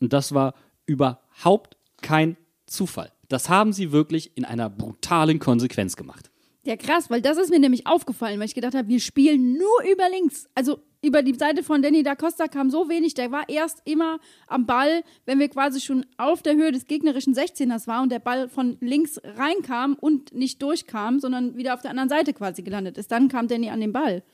[0.00, 0.54] Und das war
[0.86, 3.12] überhaupt kein Zufall.
[3.28, 6.30] Das haben sie wirklich in einer brutalen Konsequenz gemacht.
[6.64, 9.92] Ja, krass, weil das ist mir nämlich aufgefallen, weil ich gedacht habe, wir spielen nur
[9.92, 10.46] über links.
[10.54, 13.14] Also über die Seite von Danny da Costa kam so wenig.
[13.14, 17.32] Der war erst immer am Ball, wenn wir quasi schon auf der Höhe des gegnerischen
[17.32, 21.92] 16ers waren und der Ball von links reinkam und nicht durchkam, sondern wieder auf der
[21.92, 23.12] anderen Seite quasi gelandet ist.
[23.12, 24.24] Dann kam Danny an den Ball.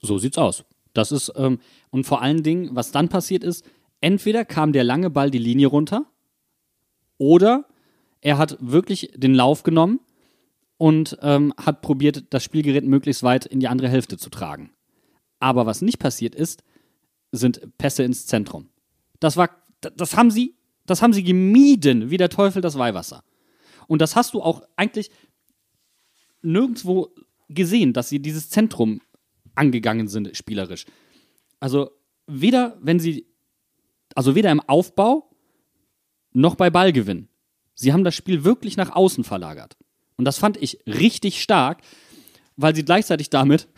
[0.00, 0.64] So sieht's aus.
[0.92, 1.58] Das ist, ähm,
[1.90, 3.64] und vor allen Dingen, was dann passiert ist,
[4.00, 6.06] entweder kam der lange Ball die Linie runter
[7.18, 7.64] oder
[8.20, 9.98] er hat wirklich den Lauf genommen
[10.78, 14.70] und ähm, hat probiert, das Spielgerät möglichst weit in die andere Hälfte zu tragen.
[15.44, 16.64] Aber was nicht passiert ist,
[17.30, 18.70] sind Pässe ins Zentrum.
[19.20, 19.50] Das war,
[19.94, 23.22] das haben sie, das haben sie gemieden, wie der Teufel das Weihwasser.
[23.86, 25.10] Und das hast du auch eigentlich
[26.40, 27.14] nirgendwo
[27.50, 29.02] gesehen, dass sie dieses Zentrum
[29.54, 30.86] angegangen sind, spielerisch.
[31.60, 31.90] Also
[32.26, 33.26] weder, wenn sie,
[34.14, 35.30] also weder im Aufbau
[36.32, 37.28] noch bei Ballgewinn.
[37.74, 39.76] Sie haben das Spiel wirklich nach außen verlagert.
[40.16, 41.82] Und das fand ich richtig stark,
[42.56, 43.68] weil sie gleichzeitig damit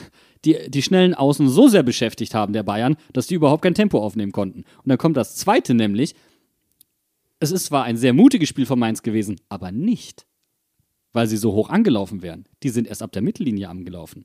[0.46, 4.02] die, die schnellen Außen so sehr beschäftigt haben, der Bayern, dass die überhaupt kein Tempo
[4.02, 4.60] aufnehmen konnten.
[4.60, 6.14] Und dann kommt das zweite nämlich,
[7.40, 10.26] es ist zwar ein sehr mutiges Spiel von Mainz gewesen, aber nicht,
[11.12, 12.44] weil sie so hoch angelaufen wären.
[12.62, 14.24] Die sind erst ab der Mittellinie angelaufen.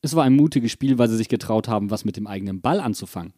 [0.00, 2.80] Es war ein mutiges Spiel, weil sie sich getraut haben, was mit dem eigenen Ball
[2.80, 3.34] anzufangen.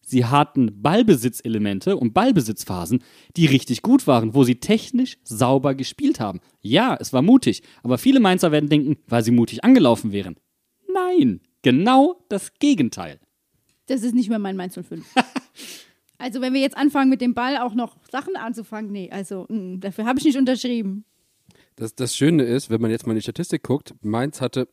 [0.00, 3.02] Sie hatten Ballbesitzelemente und Ballbesitzphasen,
[3.36, 6.40] die richtig gut waren, wo sie technisch sauber gespielt haben.
[6.62, 10.36] Ja, es war mutig, aber viele Mainzer werden denken, weil sie mutig angelaufen wären.
[10.98, 13.18] Nein, genau das Gegenteil.
[13.86, 15.04] Das ist nicht mehr mein Mainz 05.
[16.18, 19.78] also wenn wir jetzt anfangen mit dem Ball auch noch Sachen anzufangen, nee, also mh,
[19.78, 21.04] dafür habe ich nicht unterschrieben.
[21.76, 24.68] Das, das Schöne ist, wenn man jetzt mal in die Statistik guckt, Mainz hatte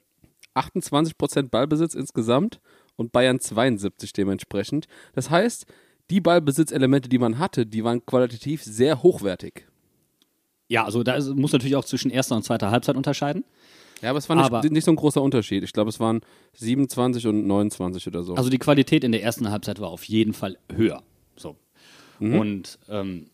[0.56, 2.60] 28% Ballbesitz insgesamt
[2.96, 4.88] und Bayern 72 dementsprechend.
[5.14, 5.66] Das heißt,
[6.10, 9.68] die Ballbesitzelemente, die man hatte, die waren qualitativ sehr hochwertig.
[10.68, 13.44] Ja, also da ist, muss natürlich auch zwischen erster und zweiter Halbzeit unterscheiden.
[14.02, 15.64] Ja, aber es war nicht, Aber- nicht so ein großer Unterschied.
[15.64, 16.22] Ich glaube, es waren
[16.54, 18.36] 27 und 29 oder so.
[18.36, 21.02] Also die Qualität in der ersten Halbzeit war auf jeden Fall höher.
[21.36, 21.56] So.
[22.20, 23.28] Und ähm,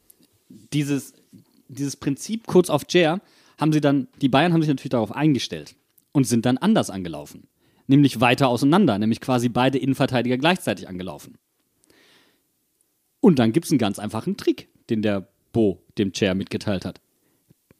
[0.73, 1.13] dieses,
[1.67, 3.21] dieses Prinzip kurz auf Jair
[3.59, 5.75] haben sie dann, die Bayern haben sich natürlich darauf eingestellt
[6.11, 7.47] und sind dann anders angelaufen.
[7.87, 11.37] Nämlich weiter auseinander, nämlich quasi beide Innenverteidiger gleichzeitig angelaufen.
[13.19, 17.01] Und dann gibt es einen ganz einfachen Trick, den der Bo dem Chair mitgeteilt hat.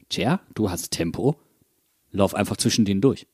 [0.10, 1.36] Chair, du hast Tempo,
[2.12, 3.28] lauf einfach zwischen denen durch.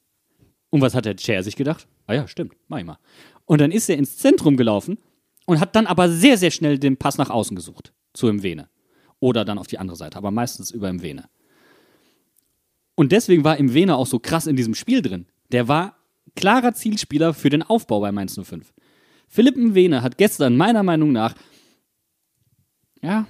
[0.69, 1.87] Und was hat der Chair sich gedacht?
[2.05, 2.99] Ah ja, stimmt, mach ich mal.
[3.45, 4.97] Und dann ist er ins Zentrum gelaufen
[5.45, 8.69] und hat dann aber sehr, sehr schnell den Pass nach außen gesucht, zu Imvene.
[9.19, 11.29] Oder dann auf die andere Seite, aber meistens über Imvene.
[12.95, 15.27] Und deswegen war Imvene auch so krass in diesem Spiel drin.
[15.51, 15.97] Der war
[16.35, 18.73] klarer Zielspieler für den Aufbau bei Mainz 05.
[19.27, 21.35] Philipp Imvene hat gestern meiner Meinung nach,
[23.01, 23.27] ja,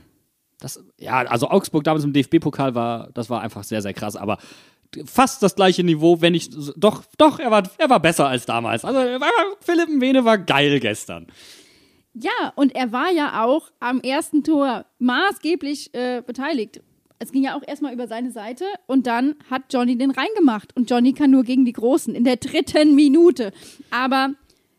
[0.60, 4.40] das, ja, also Augsburg damals im DFB-Pokal war, das war einfach sehr, sehr krass, aber
[5.06, 8.86] fast das gleiche Niveau, wenn nicht, doch, doch, er war, er war besser als damals.
[8.86, 9.00] Also
[9.62, 11.28] Philipp Mwene war geil gestern.
[12.14, 16.82] Ja, und er war ja auch am ersten Tor maßgeblich äh, beteiligt.
[17.20, 20.76] Es ging ja auch erstmal über seine Seite und dann hat Johnny den reingemacht.
[20.76, 23.52] Und Johnny kann nur gegen die Großen in der dritten Minute.
[23.92, 24.34] Aber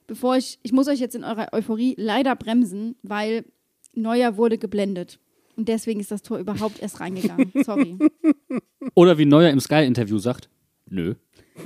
[0.06, 3.44] bevor ich, ich muss euch jetzt in eurer Euphorie leider bremsen, weil
[3.94, 5.18] Neuer wurde geblendet.
[5.58, 7.52] Und deswegen ist das Tor überhaupt erst reingegangen.
[7.64, 7.98] Sorry.
[8.94, 10.48] Oder wie Neuer im Sky-Interview sagt,
[10.88, 11.16] nö.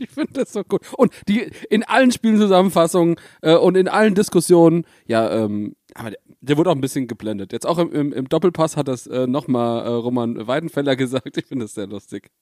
[0.00, 0.80] ich finde das so gut.
[0.96, 6.56] Und die in allen Spielzusammenfassungen äh, und in allen Diskussionen, ja, ähm, aber der, der
[6.56, 7.52] wurde auch ein bisschen geblendet.
[7.52, 11.36] Jetzt auch im, im, im Doppelpass hat das äh, nochmal äh, Roman Weidenfeller gesagt.
[11.36, 12.32] Ich finde das sehr lustig.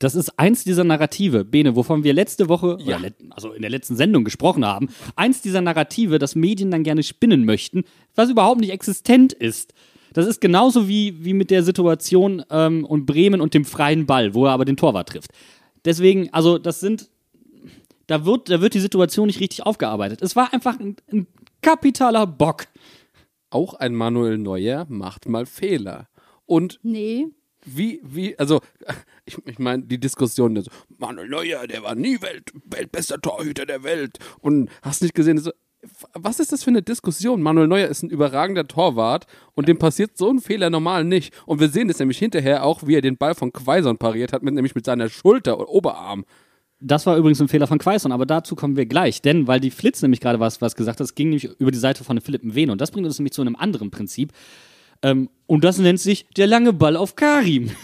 [0.00, 2.98] Das ist eins dieser Narrative, Bene, wovon wir letzte Woche, Ja.
[2.98, 4.88] oder also in der letzten Sendung gesprochen haben.
[5.14, 7.84] Eins dieser Narrative, das Medien dann gerne spinnen möchten,
[8.16, 9.72] was überhaupt nicht existent ist.
[10.12, 14.34] Das ist genauso wie, wie mit der Situation ähm, und Bremen und dem freien Ball,
[14.34, 15.30] wo er aber den Torwart trifft.
[15.84, 17.08] Deswegen, also das sind,
[18.06, 20.20] Da wird, da wird die Situation nicht richtig aufgearbeitet.
[20.22, 21.26] Es war einfach ein, ein
[21.62, 22.66] kapitaler Bock.
[23.50, 26.08] Auch ein Manuel Neuer macht mal Fehler.
[26.46, 27.26] Und Nee.
[27.64, 28.60] wie, wie, also,
[29.24, 33.82] ich, ich meine, die Diskussion, so, Manuel Neuer, der war nie Welt, weltbester Torhüter der
[33.82, 34.18] Welt.
[34.40, 35.52] Und hast nicht gesehen, so,
[36.14, 37.42] was ist das für eine Diskussion?
[37.42, 41.34] Manuel Neuer ist ein überragender Torwart und dem passiert so ein Fehler normal nicht.
[41.46, 44.42] Und wir sehen das nämlich hinterher auch, wie er den Ball von Quaison pariert hat,
[44.42, 46.24] mit, nämlich mit seiner Schulter oder Oberarm.
[46.80, 49.22] Das war übrigens ein Fehler von Quaison, aber dazu kommen wir gleich.
[49.22, 51.78] Denn, weil die Flitz nämlich gerade was, was gesagt hat, es ging nämlich über die
[51.78, 52.72] Seite von Philipp Mwene.
[52.72, 54.32] Und das bringt uns nämlich zu einem anderen Prinzip.
[55.02, 57.70] Ähm, und das nennt sich der lange Ball auf Karim.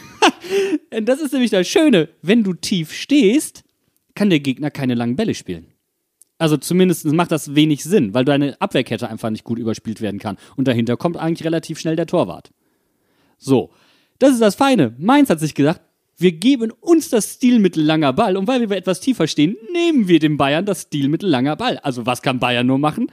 [1.02, 2.08] Das ist nämlich das Schöne.
[2.22, 3.62] Wenn du tief stehst,
[4.14, 5.66] kann der Gegner keine langen Bälle spielen.
[6.38, 10.38] Also zumindest macht das wenig Sinn, weil deine Abwehrkette einfach nicht gut überspielt werden kann.
[10.56, 12.52] Und dahinter kommt eigentlich relativ schnell der Torwart.
[13.38, 13.70] So,
[14.18, 14.94] das ist das Feine.
[14.98, 15.80] Mainz hat sich gedacht,
[16.16, 20.18] wir geben uns das Stilmittel langer Ball und weil wir etwas tiefer stehen, nehmen wir
[20.18, 21.78] den Bayern das Stilmittel langer Ball.
[21.78, 23.10] Also was kann Bayern nur machen?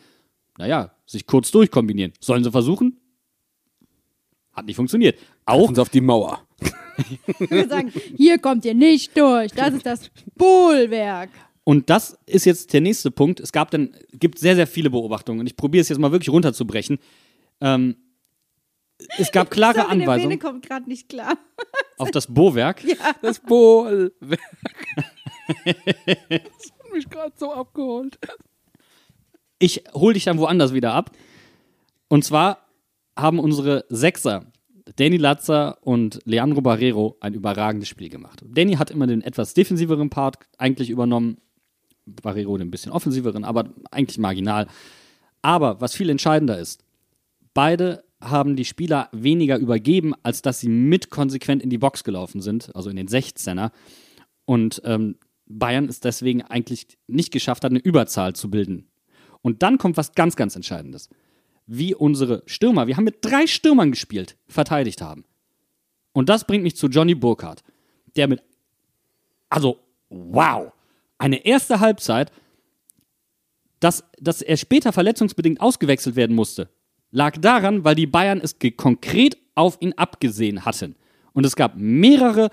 [0.58, 2.14] Naja, sich kurz durchkombinieren.
[2.20, 2.98] Sollen sie versuchen?
[4.54, 5.20] Hat nicht funktioniert.
[5.46, 6.42] Auch Und auf die Mauer.
[7.40, 9.52] Wir sagen, hier kommt ihr nicht durch.
[9.52, 11.30] Das ist das Bohlwerk.
[11.66, 13.40] Und das ist jetzt der nächste Punkt.
[13.40, 15.40] Es gab dann, gibt sehr, sehr viele Beobachtungen.
[15.40, 17.00] Und ich probiere es jetzt mal wirklich runterzubrechen.
[17.60, 17.96] Ähm,
[19.18, 21.38] es gab klare Sorry, der Bene Anweisungen kommt gerade nicht klar.
[21.98, 22.84] auf das Bohrwerk.
[23.24, 24.14] Das Bohlwerk.
[25.66, 28.20] das hat mich gerade so abgeholt.
[29.58, 31.12] Ich hole dich dann woanders wieder ab.
[32.10, 32.68] Und zwar
[33.18, 34.52] haben unsere Sechser,
[34.98, 38.44] Danny Latzer und Leandro Barrero, ein überragendes Spiel gemacht.
[38.48, 41.38] Danny hat immer den etwas defensiveren Part eigentlich übernommen,
[42.06, 44.68] Barrero den bisschen offensiveren, aber eigentlich marginal.
[45.42, 46.84] Aber was viel entscheidender ist,
[47.54, 52.42] beide haben die Spieler weniger übergeben, als dass sie mit konsequent in die Box gelaufen
[52.42, 53.72] sind, also in den 16er.
[54.46, 58.88] Und ähm, Bayern es deswegen eigentlich nicht geschafft hat, eine Überzahl zu bilden.
[59.42, 61.10] Und dann kommt was ganz, ganz Entscheidendes.
[61.68, 65.24] Wie unsere Stürmer, wir haben mit drei Stürmern gespielt, verteidigt haben.
[66.14, 67.64] Und das bringt mich zu Johnny Burkhardt,
[68.16, 68.42] der mit,
[69.50, 70.72] also, wow,
[71.26, 72.32] eine erste Halbzeit,
[73.80, 76.70] dass, dass er später verletzungsbedingt ausgewechselt werden musste,
[77.10, 80.96] lag daran, weil die Bayern es konkret auf ihn abgesehen hatten.
[81.34, 82.52] Und es gab mehrere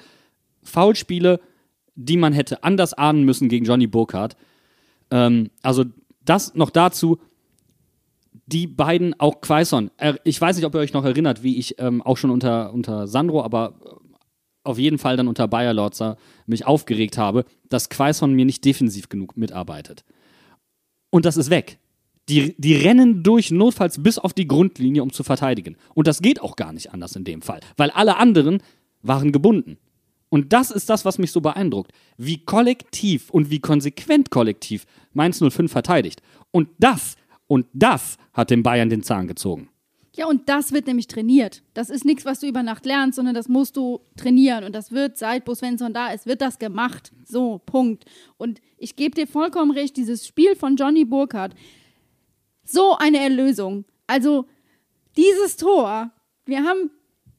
[0.63, 1.41] Foulspiele,
[1.95, 4.37] die man hätte anders ahnen müssen gegen Johnny Burkhardt.
[5.11, 5.85] Ähm, also
[6.25, 7.19] das noch dazu.
[8.47, 9.91] Die beiden, auch Quaison.
[10.25, 13.07] Ich weiß nicht, ob ihr euch noch erinnert, wie ich ähm, auch schon unter, unter
[13.07, 13.75] Sandro, aber
[14.65, 19.09] auf jeden Fall dann unter Bayer Lorzer mich aufgeregt habe, dass Quaison mir nicht defensiv
[19.09, 20.05] genug mitarbeitet.
[21.11, 21.79] Und das ist weg.
[22.29, 25.77] Die, die rennen durch, notfalls bis auf die Grundlinie, um zu verteidigen.
[25.95, 28.63] Und das geht auch gar nicht anders in dem Fall, weil alle anderen
[29.03, 29.79] waren gebunden.
[30.29, 31.93] Und das ist das, was mich so beeindruckt.
[32.17, 36.23] Wie kollektiv und wie konsequent kollektiv Mainz 05 verteidigt.
[36.51, 37.17] Und das,
[37.49, 39.69] und das hat den Bayern den Zahn gezogen.
[40.15, 41.63] Ja, und das wird nämlich trainiert.
[41.73, 44.63] Das ist nichts, was du über Nacht lernst, sondern das musst du trainieren.
[44.65, 47.13] Und das wird, seit Bo Svensson da ist, wird das gemacht.
[47.25, 48.05] So, Punkt.
[48.37, 51.55] Und ich gebe dir vollkommen recht, dieses Spiel von Johnny Burkhardt,
[52.63, 53.87] so eine Erlösung.
[54.07, 54.47] Also,
[55.17, 56.11] dieses Tor,
[56.45, 56.91] wir haben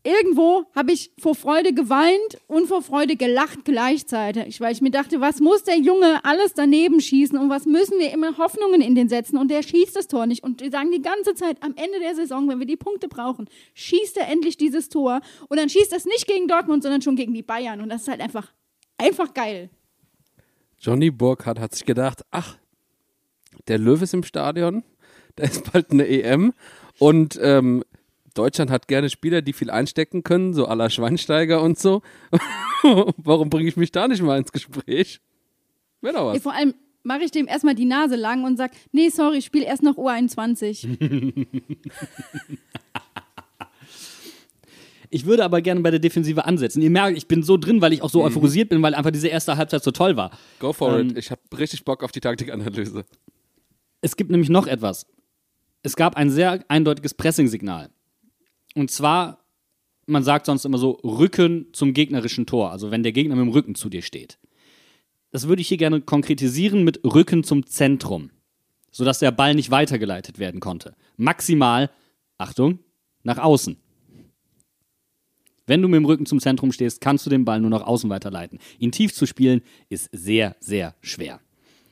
[0.03, 5.21] irgendwo habe ich vor Freude geweint und vor Freude gelacht gleichzeitig, weil ich mir dachte,
[5.21, 9.09] was muss der Junge alles daneben schießen und was müssen wir immer Hoffnungen in den
[9.09, 9.37] setzen?
[9.37, 10.43] Und der schießt das Tor nicht.
[10.43, 13.47] Und wir sagen die ganze Zeit am Ende der Saison, wenn wir die Punkte brauchen,
[13.73, 15.21] schießt er endlich dieses Tor.
[15.47, 17.81] Und dann schießt es nicht gegen Dortmund, sondern schon gegen die Bayern.
[17.81, 18.51] Und das ist halt einfach
[18.97, 19.69] einfach geil.
[20.79, 22.57] Johnny Burkhardt hat sich gedacht, ach,
[23.67, 24.83] der Löwe ist im Stadion,
[25.35, 26.53] da ist bald eine EM
[26.99, 27.83] und ähm,
[28.33, 32.01] Deutschland hat gerne Spieler, die viel einstecken können, so à la Schweinsteiger und so.
[33.17, 35.19] Warum bringe ich mich da nicht mal ins Gespräch?
[36.01, 36.41] Wäre doch was.
[36.41, 39.65] vor allem mache ich dem erstmal die Nase lang und sag, nee, sorry, ich spiele
[39.65, 41.47] erst noch U21.
[45.09, 46.81] Ich würde aber gerne bei der Defensive ansetzen.
[46.81, 49.27] Ihr merkt, ich bin so drin, weil ich auch so euphorisiert bin, weil einfach diese
[49.27, 50.31] erste Halbzeit so toll war.
[50.57, 51.17] Go for Ähm, it.
[51.19, 53.05] Ich habe richtig Bock auf die Taktikanalyse.
[54.01, 55.05] Es gibt nämlich noch etwas.
[55.83, 57.91] Es gab ein sehr eindeutiges Pressing-Signal.
[58.73, 59.45] Und zwar,
[60.05, 63.51] man sagt sonst immer so, Rücken zum gegnerischen Tor, also wenn der Gegner mit dem
[63.51, 64.37] Rücken zu dir steht.
[65.31, 68.29] Das würde ich hier gerne konkretisieren mit Rücken zum Zentrum,
[68.91, 70.95] sodass der Ball nicht weitergeleitet werden konnte.
[71.17, 71.89] Maximal,
[72.37, 72.79] Achtung,
[73.23, 73.77] nach außen.
[75.65, 78.09] Wenn du mit dem Rücken zum Zentrum stehst, kannst du den Ball nur nach außen
[78.09, 78.59] weiterleiten.
[78.79, 81.39] Ihn tief zu spielen ist sehr, sehr schwer.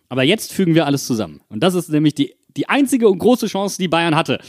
[0.09, 1.41] Aber jetzt fügen wir alles zusammen.
[1.47, 4.39] Und das ist nämlich die, die einzige und große Chance, die Bayern hatte.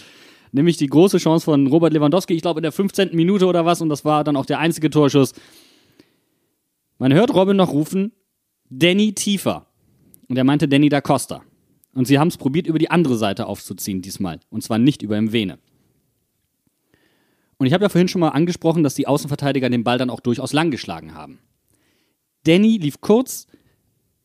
[0.52, 3.16] Nämlich die große Chance von Robert Lewandowski, ich glaube in der 15.
[3.16, 5.32] Minute oder was, und das war dann auch der einzige Torschuss.
[6.98, 8.12] Man hört Robin noch rufen,
[8.68, 9.66] Danny tiefer.
[10.28, 11.42] Und er meinte Danny da Costa.
[11.94, 14.40] Und sie haben es probiert, über die andere Seite aufzuziehen diesmal.
[14.50, 15.58] Und zwar nicht über im Vene.
[17.58, 20.20] Und ich habe ja vorhin schon mal angesprochen, dass die Außenverteidiger den Ball dann auch
[20.20, 21.38] durchaus lang geschlagen haben.
[22.44, 23.46] Danny lief kurz,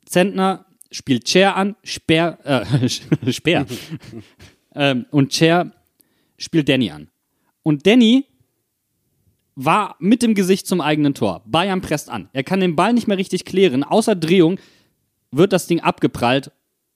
[0.06, 2.90] Zentner spielt Chair an, Speer, äh,
[3.32, 3.66] Speer.
[4.76, 5.72] ähm, und Chair
[6.38, 7.10] spielt Danny an.
[7.64, 8.26] Und Danny
[9.56, 11.42] war mit dem Gesicht zum eigenen Tor.
[11.46, 12.30] Bayern presst an.
[12.32, 13.84] Er kann den Ball nicht mehr richtig klären.
[13.84, 14.60] Außer Drehung
[15.32, 16.52] wird das Ding abgeprallt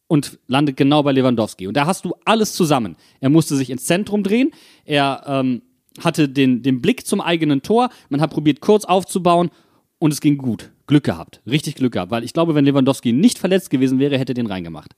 [0.07, 1.67] und landet genau bei Lewandowski.
[1.67, 2.95] Und da hast du alles zusammen.
[3.19, 4.51] Er musste sich ins Zentrum drehen.
[4.85, 5.61] Er ähm,
[5.99, 7.89] hatte den, den Blick zum eigenen Tor.
[8.09, 9.49] Man hat probiert, kurz aufzubauen
[9.97, 10.71] und es ging gut.
[10.85, 11.41] Glück gehabt.
[11.47, 12.11] Richtig Glück gehabt.
[12.11, 14.95] Weil ich glaube, wenn Lewandowski nicht verletzt gewesen wäre, hätte er den reingemacht.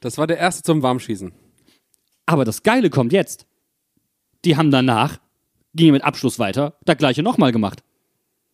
[0.00, 1.32] Das war der erste zum Warmschießen.
[2.26, 3.46] Aber das Geile kommt jetzt.
[4.46, 5.18] Die haben danach,
[5.74, 7.82] gingen mit Abschluss weiter, das gleiche nochmal gemacht.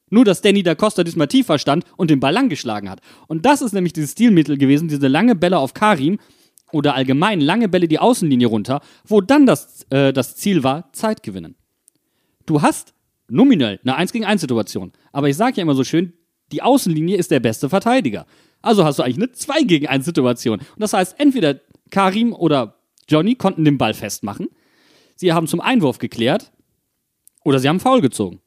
[0.09, 3.01] Nur, dass Danny da Costa diesmal tiefer stand und den Ball lang geschlagen hat.
[3.29, 6.19] Und das ist nämlich dieses Stilmittel gewesen, diese lange Bälle auf Karim
[6.73, 11.23] oder allgemein lange Bälle die Außenlinie runter, wo dann das, äh, das Ziel war, Zeit
[11.23, 11.57] gewinnen.
[12.47, 12.95] Du hast
[13.29, 14.93] nominell eine 1 gegen 1 Situation.
[15.13, 16.15] Aber ich sage ja immer so schön,
[16.53, 18.27] die Außenlinie ist der beste Verteidiger.
[18.63, 20.59] Also hast du eigentlich eine 2 gegen 1 Situation.
[20.59, 22.79] Und das heißt, entweder Karim oder
[23.09, 24.49] Johnny konnten den Ball festmachen,
[25.17, 26.53] sie haben zum Einwurf geklärt
[27.45, 28.41] oder sie haben faul gezogen.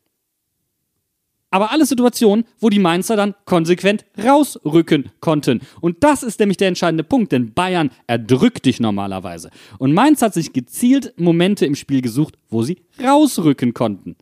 [1.55, 5.61] Aber alle Situationen, wo die Mainzer dann konsequent rausrücken konnten.
[5.79, 9.51] Und das ist nämlich der entscheidende Punkt, denn Bayern erdrückt dich normalerweise.
[9.77, 14.17] Und Mainz hat sich gezielt Momente im Spiel gesucht, wo sie rausrücken konnten.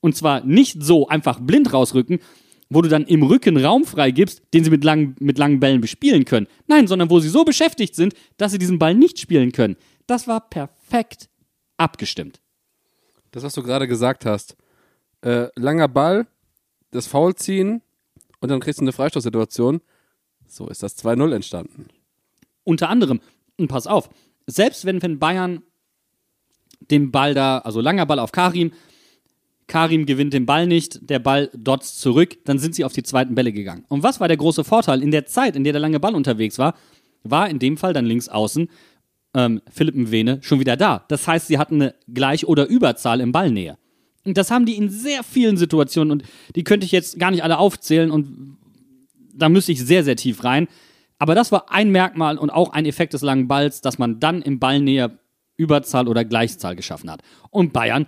[0.00, 2.20] Und zwar nicht so einfach blind rausrücken,
[2.70, 6.24] wo du dann im Rücken Raum freigibst, den sie mit langen, mit langen Bällen bespielen
[6.24, 6.46] können.
[6.68, 9.76] Nein, sondern wo sie so beschäftigt sind, dass sie diesen Ball nicht spielen können.
[10.06, 11.28] Das war perfekt
[11.82, 12.40] abgestimmt.
[13.30, 14.56] Das, was du gerade gesagt hast.
[15.22, 16.26] Äh, langer Ball,
[16.90, 17.82] das Foul ziehen
[18.40, 19.80] und dann kriegst du eine Freistoßsituation.
[20.46, 21.88] So ist das 2-0 entstanden.
[22.64, 23.20] Unter anderem,
[23.56, 24.10] und pass auf,
[24.46, 25.62] selbst wenn, wenn Bayern
[26.90, 28.72] den Ball da, also langer Ball auf Karim,
[29.66, 33.34] Karim gewinnt den Ball nicht, der Ball dotzt zurück, dann sind sie auf die zweiten
[33.34, 33.84] Bälle gegangen.
[33.88, 35.02] Und was war der große Vorteil?
[35.02, 36.74] In der Zeit, in der der lange Ball unterwegs war,
[37.22, 38.68] war in dem Fall dann links außen
[39.34, 41.04] ähm, Philipp Mwene schon wieder da.
[41.08, 43.78] Das heißt, sie hatten eine Gleich- oder Überzahl im Ballnähe.
[44.24, 46.22] Und das haben die in sehr vielen Situationen und
[46.54, 48.56] die könnte ich jetzt gar nicht alle aufzählen und
[49.34, 50.68] da müsste ich sehr, sehr tief rein.
[51.18, 54.42] Aber das war ein Merkmal und auch ein Effekt des langen Balls, dass man dann
[54.42, 55.18] im Ballnähe
[55.56, 57.22] Überzahl oder Gleichzahl geschaffen hat.
[57.50, 58.06] Und Bayern,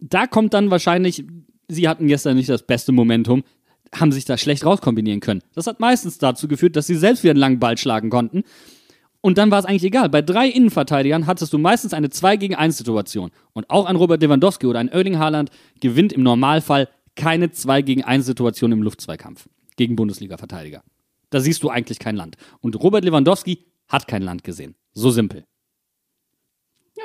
[0.00, 1.24] da kommt dann wahrscheinlich,
[1.68, 3.44] sie hatten gestern nicht das beste Momentum,
[3.94, 5.42] haben sich da schlecht rauskombinieren können.
[5.54, 8.42] Das hat meistens dazu geführt, dass sie selbst wieder einen langen Ball schlagen konnten.
[9.24, 10.10] Und dann war es eigentlich egal.
[10.10, 13.30] Bei drei Innenverteidigern hattest du meistens eine 2 gegen 1 Situation.
[13.54, 15.48] Und auch ein Robert Lewandowski oder ein Erling Haaland
[15.80, 20.82] gewinnt im Normalfall keine 2 gegen 1 Situation im Luftzweikampf gegen Bundesliga-Verteidiger.
[21.30, 22.36] Da siehst du eigentlich kein Land.
[22.60, 24.74] Und Robert Lewandowski hat kein Land gesehen.
[24.92, 25.46] So simpel.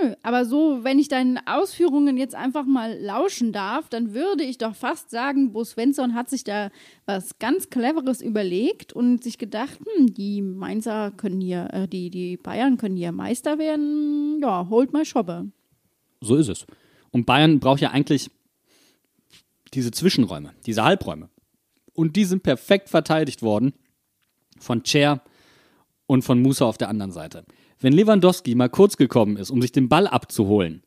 [0.01, 4.57] Nö, aber so, wenn ich deinen Ausführungen jetzt einfach mal lauschen darf, dann würde ich
[4.57, 6.69] doch fast sagen, Bo Svensson hat sich da
[7.05, 12.37] was ganz Cleveres überlegt und sich gedacht, hm, die Mainzer können hier, äh, die, die
[12.37, 15.51] Bayern können hier Meister werden, ja, holt mal Schobbe.
[16.21, 16.65] So ist es.
[17.11, 18.29] Und Bayern braucht ja eigentlich
[19.73, 21.29] diese Zwischenräume, diese Halbräume.
[21.93, 23.73] Und die sind perfekt verteidigt worden
[24.59, 25.21] von Cher
[26.05, 27.45] und von Musa auf der anderen Seite.
[27.79, 30.83] Wenn Lewandowski mal kurz gekommen ist, um sich den Ball abzuholen,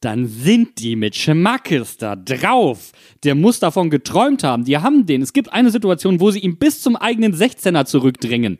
[0.00, 2.92] dann sind die mit Schmackes da drauf.
[3.24, 4.64] Der muss davon geträumt haben.
[4.64, 5.22] Die haben den.
[5.22, 8.58] Es gibt eine Situation, wo sie ihn bis zum eigenen 16er zurückdrängen.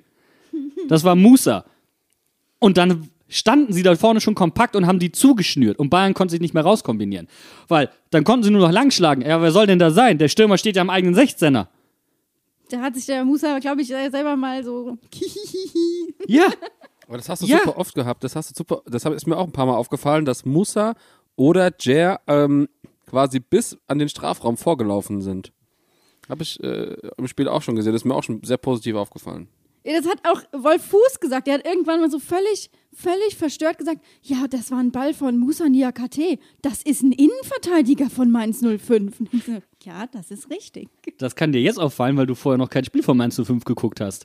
[0.88, 1.64] Das war Musa.
[2.58, 5.78] Und dann standen sie da vorne schon kompakt und haben die zugeschnürt.
[5.78, 7.28] Und Bayern konnte sich nicht mehr rauskombinieren.
[7.68, 9.22] Weil dann konnten sie nur noch langschlagen.
[9.22, 10.18] Ja, wer soll denn da sein?
[10.18, 11.66] Der Stürmer steht ja am eigenen 16er.
[12.70, 14.98] Da hat sich der Musa, glaube ich, selber mal so.
[16.26, 16.46] Ja.
[17.06, 17.58] Aber das hast du Ja.
[17.64, 18.24] super oft gehabt.
[18.24, 20.94] Das hast du super, das ist mir auch ein paar Mal aufgefallen, dass Musa
[21.36, 22.68] oder Jer ähm,
[23.06, 25.52] quasi bis an den Strafraum vorgelaufen sind.
[26.28, 27.92] Habe ich äh, im Spiel auch schon gesehen.
[27.92, 29.48] Das ist mir auch schon sehr positiv aufgefallen.
[29.86, 31.46] Ja, das hat auch Wolf Fuß gesagt.
[31.46, 35.36] Der hat irgendwann mal so völlig, völlig verstört gesagt, ja, das war ein Ball von
[35.36, 36.38] Musa Niakate.
[36.62, 39.20] Das ist ein Innenverteidiger von Mainz 05.
[39.20, 40.88] Und ich so, ja, das ist richtig.
[41.18, 44.00] Das kann dir jetzt auffallen, weil du vorher noch kein Spiel von Mainz 05 geguckt
[44.00, 44.24] hast.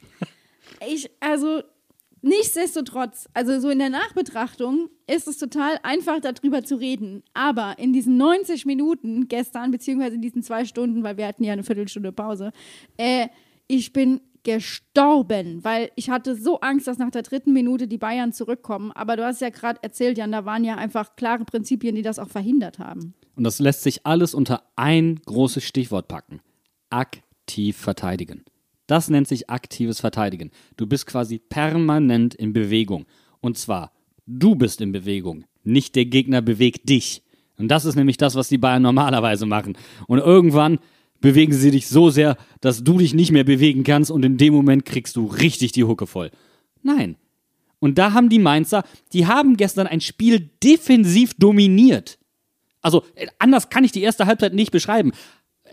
[0.87, 1.61] Ich, also,
[2.21, 7.23] nichtsdestotrotz, also so in der Nachbetrachtung ist es total einfach, darüber zu reden.
[7.33, 11.53] Aber in diesen 90 Minuten gestern, beziehungsweise in diesen zwei Stunden, weil wir hatten ja
[11.53, 12.51] eine Viertelstunde Pause,
[12.97, 13.27] äh,
[13.67, 18.33] ich bin gestorben, weil ich hatte so Angst, dass nach der dritten Minute die Bayern
[18.33, 18.91] zurückkommen.
[18.93, 22.19] Aber du hast ja gerade erzählt, Jan, da waren ja einfach klare Prinzipien, die das
[22.19, 23.13] auch verhindert haben.
[23.35, 26.41] Und das lässt sich alles unter ein großes Stichwort packen.
[26.89, 28.43] Aktiv verteidigen.
[28.89, 30.49] Das nennt sich aktives Verteidigen.
[30.75, 33.05] Du bist quasi permanent in Bewegung.
[33.39, 33.91] Und zwar,
[34.25, 37.21] du bist in Bewegung, nicht der Gegner bewegt dich.
[37.59, 39.77] Und das ist nämlich das, was die Bayern normalerweise machen.
[40.07, 40.79] Und irgendwann
[41.21, 44.55] bewegen sie dich so sehr, dass du dich nicht mehr bewegen kannst und in dem
[44.55, 46.31] Moment kriegst du richtig die Hucke voll.
[46.81, 47.15] Nein.
[47.77, 48.83] Und da haben die Mainzer,
[49.13, 52.17] die haben gestern ein Spiel defensiv dominiert.
[52.81, 55.11] Also äh, anders kann ich die erste Halbzeit nicht beschreiben.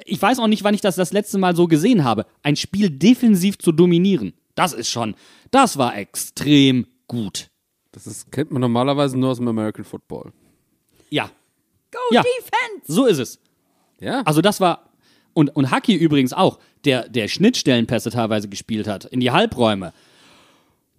[0.05, 2.27] Ich weiß auch nicht, wann ich das das letzte Mal so gesehen habe.
[2.43, 5.15] Ein Spiel defensiv zu dominieren, das ist schon,
[5.51, 7.49] das war extrem gut.
[7.93, 10.33] Das ist, kennt man normalerweise nur aus dem American Football.
[11.11, 11.31] Ja,
[11.93, 12.23] Go Ja.
[12.23, 12.93] Defense!
[12.93, 13.39] so ist es.
[14.01, 14.23] Ja.
[14.23, 14.91] Also das war
[15.33, 19.93] und und Haki übrigens auch, der der Schnittstellenpässe teilweise gespielt hat in die Halbräume.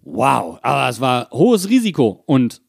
[0.03, 2.61] Wow, aber es war hohes Risiko und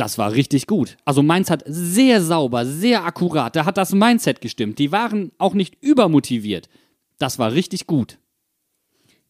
[0.00, 0.96] das war richtig gut.
[1.04, 4.78] Also Mainz hat sehr sauber, sehr akkurat, da hat das Mindset gestimmt.
[4.78, 6.68] Die waren auch nicht übermotiviert.
[7.18, 8.18] Das war richtig gut.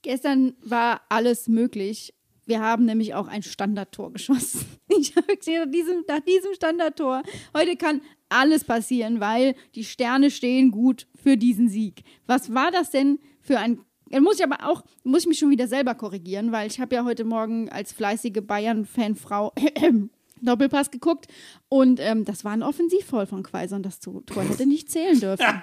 [0.02, 2.14] Gestern war alles möglich.
[2.46, 4.64] Wir haben nämlich auch ein Standardtor geschossen.
[5.00, 7.22] Ich habe gesehen, nach diesem, nach diesem Standardtor,
[7.56, 8.00] heute kann
[8.30, 12.02] alles passieren, weil die Sterne stehen gut für diesen Sieg.
[12.26, 13.80] Was war das denn für ein.
[14.10, 16.94] Dann muss ich aber auch, muss ich mich schon wieder selber korrigieren, weil ich habe
[16.94, 19.52] ja heute Morgen als fleißige Bayern-Fanfrau
[20.42, 21.26] Doppelpass geguckt
[21.68, 23.82] und ähm, das war ein Offensivfoul von Quaison.
[23.82, 25.62] Das Tor hätte nicht zählen dürfen.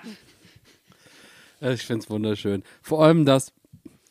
[1.61, 2.63] Äh, Ich finde es wunderschön.
[2.81, 3.53] Vor allem, dass,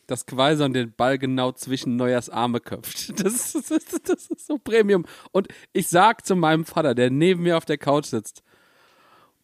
[0.07, 3.13] dass Quaison den Ball genau zwischen Neuers Arme köpft.
[3.23, 5.05] Das, ist- das, ist- das ist so Premium.
[5.31, 8.41] Und ich sag zu meinem Vater, der neben mir auf der Couch sitzt,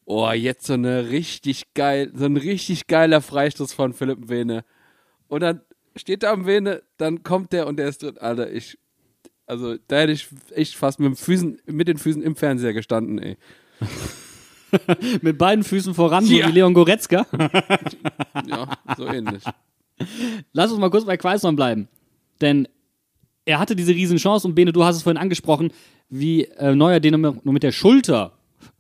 [0.05, 4.65] oh, jetzt so eine richtig geil, so ein richtig geiler Freistoß von Philipp Wene.
[5.27, 5.61] Und dann
[5.95, 8.17] steht er am Vene, dann kommt der und der ist drin.
[8.17, 8.77] Alter, ich,
[9.51, 13.37] also da hätte ich echt fast mit, Füßen, mit den Füßen im Fernseher gestanden, ey.
[15.21, 16.47] Mit beiden Füßen voran, so Ja.
[16.47, 17.25] wie Leon Goretzka.
[18.47, 19.43] Ja, so ähnlich.
[20.53, 21.89] Lass uns mal kurz bei Quaison bleiben.
[22.39, 22.69] Denn
[23.43, 25.73] er hatte diese Riesenchance und Bene, du hast es vorhin angesprochen,
[26.07, 28.37] wie äh, Neuer den nur nur mit der Schulter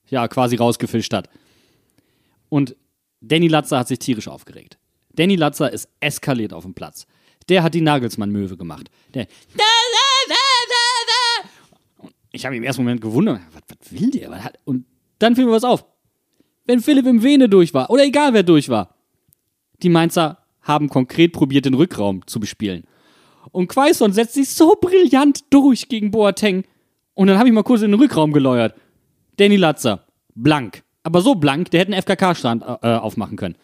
[0.07, 1.29] ja quasi rausgefischt hat.
[2.47, 2.77] Und
[3.19, 4.77] Danny Latzer hat sich tierisch aufgeregt.
[5.13, 7.05] Danny Latzer ist eskaliert auf dem Platz.
[7.51, 8.89] Der hat die Nagelsmann-Möwe gemacht.
[9.13, 9.27] Der
[11.97, 14.31] Und ich habe mich im ersten Moment gewundert, was, was will der?
[14.31, 14.85] Was und
[15.19, 15.83] dann fiel mir was auf.
[16.63, 18.95] Wenn Philipp im Vene durch war, oder egal wer durch war,
[19.83, 22.85] die Mainzer haben konkret probiert, den Rückraum zu bespielen.
[23.51, 26.63] Und Quaison setzt sich so brillant durch gegen Boateng.
[27.15, 28.75] Und dann habe ich mal kurz in den Rückraum geläuert.
[29.35, 30.83] Danny Latzer, blank.
[31.03, 33.57] Aber so blank, der hätte einen FKK-Stand äh, aufmachen können.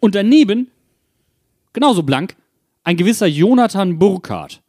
[0.00, 0.70] Und daneben,
[1.74, 2.34] genauso blank,
[2.90, 4.64] ein gewisser Jonathan Burkhardt.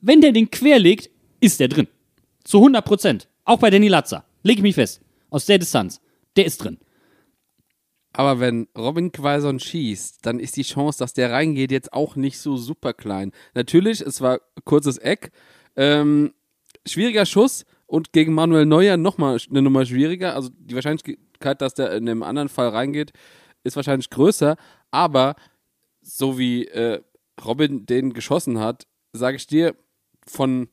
[0.00, 1.88] Wenn der den querlegt, ist der drin.
[2.44, 3.28] Zu 100 Prozent.
[3.44, 4.24] Auch bei Danny Latzer.
[4.44, 5.00] Leg ich mich fest.
[5.28, 6.00] Aus der Distanz.
[6.36, 6.78] Der ist drin.
[8.12, 12.38] Aber wenn Robin Quaison schießt, dann ist die Chance, dass der reingeht, jetzt auch nicht
[12.38, 13.32] so super klein.
[13.54, 15.32] Natürlich, es war kurzes Eck,
[15.74, 16.34] ähm,
[16.86, 20.36] schwieriger Schuss und gegen Manuel Neuer nochmal eine Nummer schwieriger.
[20.36, 23.12] Also die Wahrscheinlichkeit, dass der in einem anderen Fall reingeht,
[23.64, 24.54] ist wahrscheinlich größer.
[24.92, 25.34] Aber
[26.02, 27.00] so wie äh,
[27.44, 29.74] Robin den geschossen hat, sage ich dir,
[30.26, 30.68] von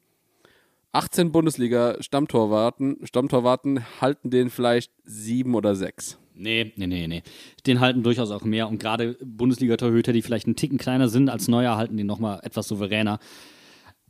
[0.92, 6.18] 18 Bundesliga-Stammtorwarten Stammtorwarten halten den vielleicht sieben oder sechs.
[6.34, 7.22] Nee, nee, nee, nee.
[7.68, 8.70] Den halten durchaus auch mehr.
[8.70, 12.70] Und gerade Bundesliga-Torhüter, die vielleicht einen Ticken kleiner sind als Neuer, halten den nochmal etwas
[12.70, 13.20] souveräner.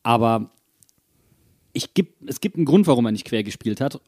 [0.04, 0.52] Aber
[1.74, 4.00] ich geb, es gibt einen Grund, warum er nicht quer gespielt hat.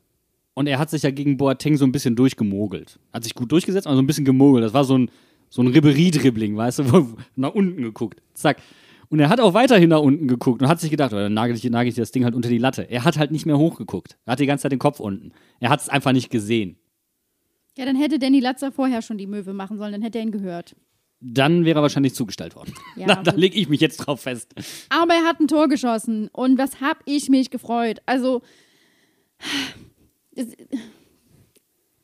[0.53, 2.99] Und er hat sich ja gegen Boateng so ein bisschen durchgemogelt.
[3.11, 4.63] Hat sich gut durchgesetzt, aber so ein bisschen gemogelt.
[4.63, 5.09] Das war so ein,
[5.51, 8.23] so ein Ribery-Dribbling, weißt du, nach unten geguckt.
[8.33, 8.57] Zack.
[9.09, 11.55] Und er hat auch weiterhin nach unten geguckt und hat sich gedacht, oh, dann nagel
[11.55, 12.89] ich, nagel ich das Ding halt unter die Latte.
[12.89, 14.17] Er hat halt nicht mehr hochgeguckt.
[14.25, 15.33] Er hat die ganze Zeit den Kopf unten.
[15.59, 16.77] Er hat es einfach nicht gesehen.
[17.77, 20.31] Ja, dann hätte Danny Latzer vorher schon die Möwe machen sollen, dann hätte er ihn
[20.31, 20.75] gehört.
[21.19, 22.73] Dann wäre er wahrscheinlich zugestellt worden.
[22.95, 24.53] Ja, da da lege ich mich jetzt drauf fest.
[24.89, 27.99] Aber er hat ein Tor geschossen und was hab ich mich gefreut.
[28.05, 28.41] Also,
[30.35, 30.55] es-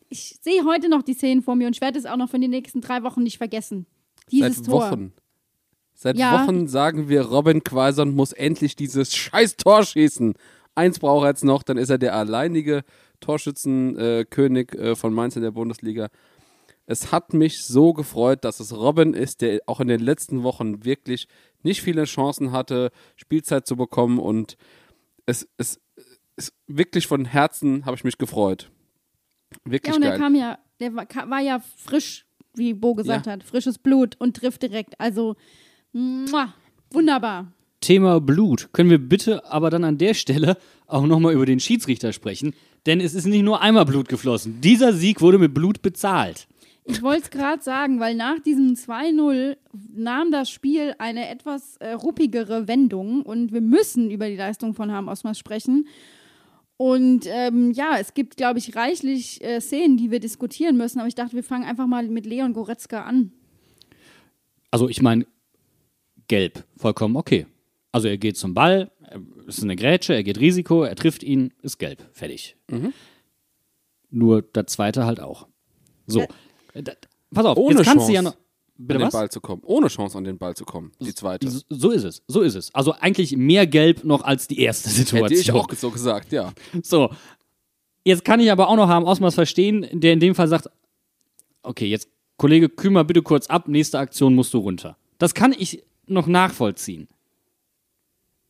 [0.09, 2.39] ich sehe heute noch die Szenen vor mir und ich werde es auch noch für
[2.39, 3.85] die nächsten drei Wochen nicht vergessen.
[4.31, 4.91] Dieses Seit Tor.
[4.91, 5.13] Wochen.
[5.93, 6.43] Seit Ja.
[6.43, 10.35] Wochen sagen wir, Robin Quaison muss endlich dieses scheiß Tor schießen.
[10.75, 12.83] Eins braucht er jetzt noch, dann ist er der alleinige
[13.19, 16.09] Torschützenkönig äh, von Mainz in der Bundesliga.
[16.85, 20.85] Es hat mich so gefreut, dass es Robin ist, der auch in den letzten Wochen
[20.85, 21.27] wirklich
[21.63, 24.55] nicht viele Chancen hatte, Spielzeit zu bekommen und
[25.25, 25.81] es es
[26.37, 28.69] ist wirklich von Herzen habe ich mich gefreut.
[29.65, 30.19] Wirklich Ja, und er geil.
[30.19, 32.25] kam ja, der war, war ja frisch,
[32.55, 33.33] wie Bo gesagt Ja.
[33.33, 34.99] hat, frisches Blut und trifft direkt.
[34.99, 35.35] Also,
[35.93, 36.53] muah,
[36.91, 37.51] wunderbar.
[37.81, 38.69] Thema Blut.
[38.73, 42.53] Können wir bitte aber dann an der Stelle auch nochmal über den Schiedsrichter sprechen?
[42.85, 44.61] Denn es ist nicht nur einmal Blut geflossen.
[44.61, 46.47] Dieser Sieg wurde mit Blut bezahlt.
[46.89, 49.57] Ich wollte es gerade sagen, weil nach diesem 2-0
[49.93, 54.91] nahm das Spiel eine etwas äh, ruppigere Wendung und wir müssen über die Leistung von
[54.91, 55.85] Harm Osmas sprechen.
[56.77, 61.07] Und ähm, ja, es gibt, glaube ich, reichlich äh, Szenen, die wir diskutieren müssen, aber
[61.07, 63.31] ich dachte, wir fangen einfach mal mit Leon Goretzka an.
[64.69, 65.25] Also ich meine,
[66.27, 67.47] gelb, vollkommen okay.
[67.91, 68.91] Also er geht zum Ball,
[69.47, 72.55] es ist eine Grätsche, er geht Risiko, er trifft ihn, ist gelb, fertig.
[74.11, 75.47] Nur der zweite halt auch.
[76.05, 76.27] So, Ja.
[76.81, 76.93] Da-
[77.33, 78.37] pass auf, Ohne jetzt kannst Chance, du ja noch.
[78.79, 79.13] An den was?
[79.13, 79.61] Ball zu kommen.
[79.65, 80.91] Ohne Chance an den Ball zu kommen.
[80.99, 81.49] Die zweite.
[81.49, 82.73] So- So ist es, so ist es.
[82.75, 85.23] Also eigentlich mehr gelb noch als die erste Situation.
[85.29, 86.53] Hätte ich auch so gesagt, ja.
[86.83, 87.09] So.
[88.03, 90.69] Jetzt kann ich aber auch noch haben Ausmaß verstehen, der in dem Fall sagt,
[91.63, 92.07] okay, jetzt
[92.37, 94.95] Kollege Kümer, bitte kurz ab, nächste Aktion musst du runter.
[95.17, 97.07] Das kann ich noch nachvollziehen.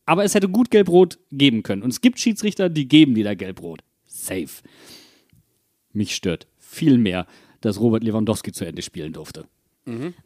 [0.04, 1.82] Aber es hätte gut gelb-rot geben können.
[1.82, 3.80] Und es gibt Schiedsrichter, die geben dir da gelb-rot.
[4.06, 4.48] Safe.
[5.92, 7.26] Mich stört viel mehr,
[7.60, 9.46] dass Robert Lewandowski zu Ende spielen durfte.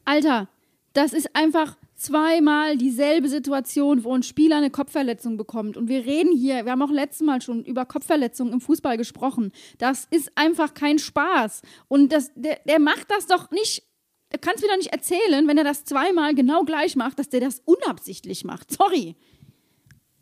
[0.05, 0.49] Alter,
[0.93, 5.77] das ist einfach zweimal dieselbe Situation, wo ein Spieler eine Kopfverletzung bekommt.
[5.77, 9.53] Und wir reden hier, wir haben auch letztes Mal schon über Kopfverletzungen im Fußball gesprochen.
[9.79, 11.63] Das ist einfach kein Spaß.
[11.89, 13.85] Und das, der, der macht das doch nicht.
[14.31, 17.41] Du kannst mir doch nicht erzählen, wenn er das zweimal genau gleich macht, dass der
[17.41, 18.71] das unabsichtlich macht.
[18.73, 19.15] Sorry.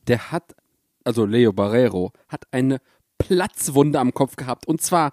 [0.06, 0.54] Der hat,
[1.04, 2.80] also Leo Barrero, hat eine
[3.18, 4.66] Platzwunde am Kopf gehabt.
[4.66, 5.12] Und zwar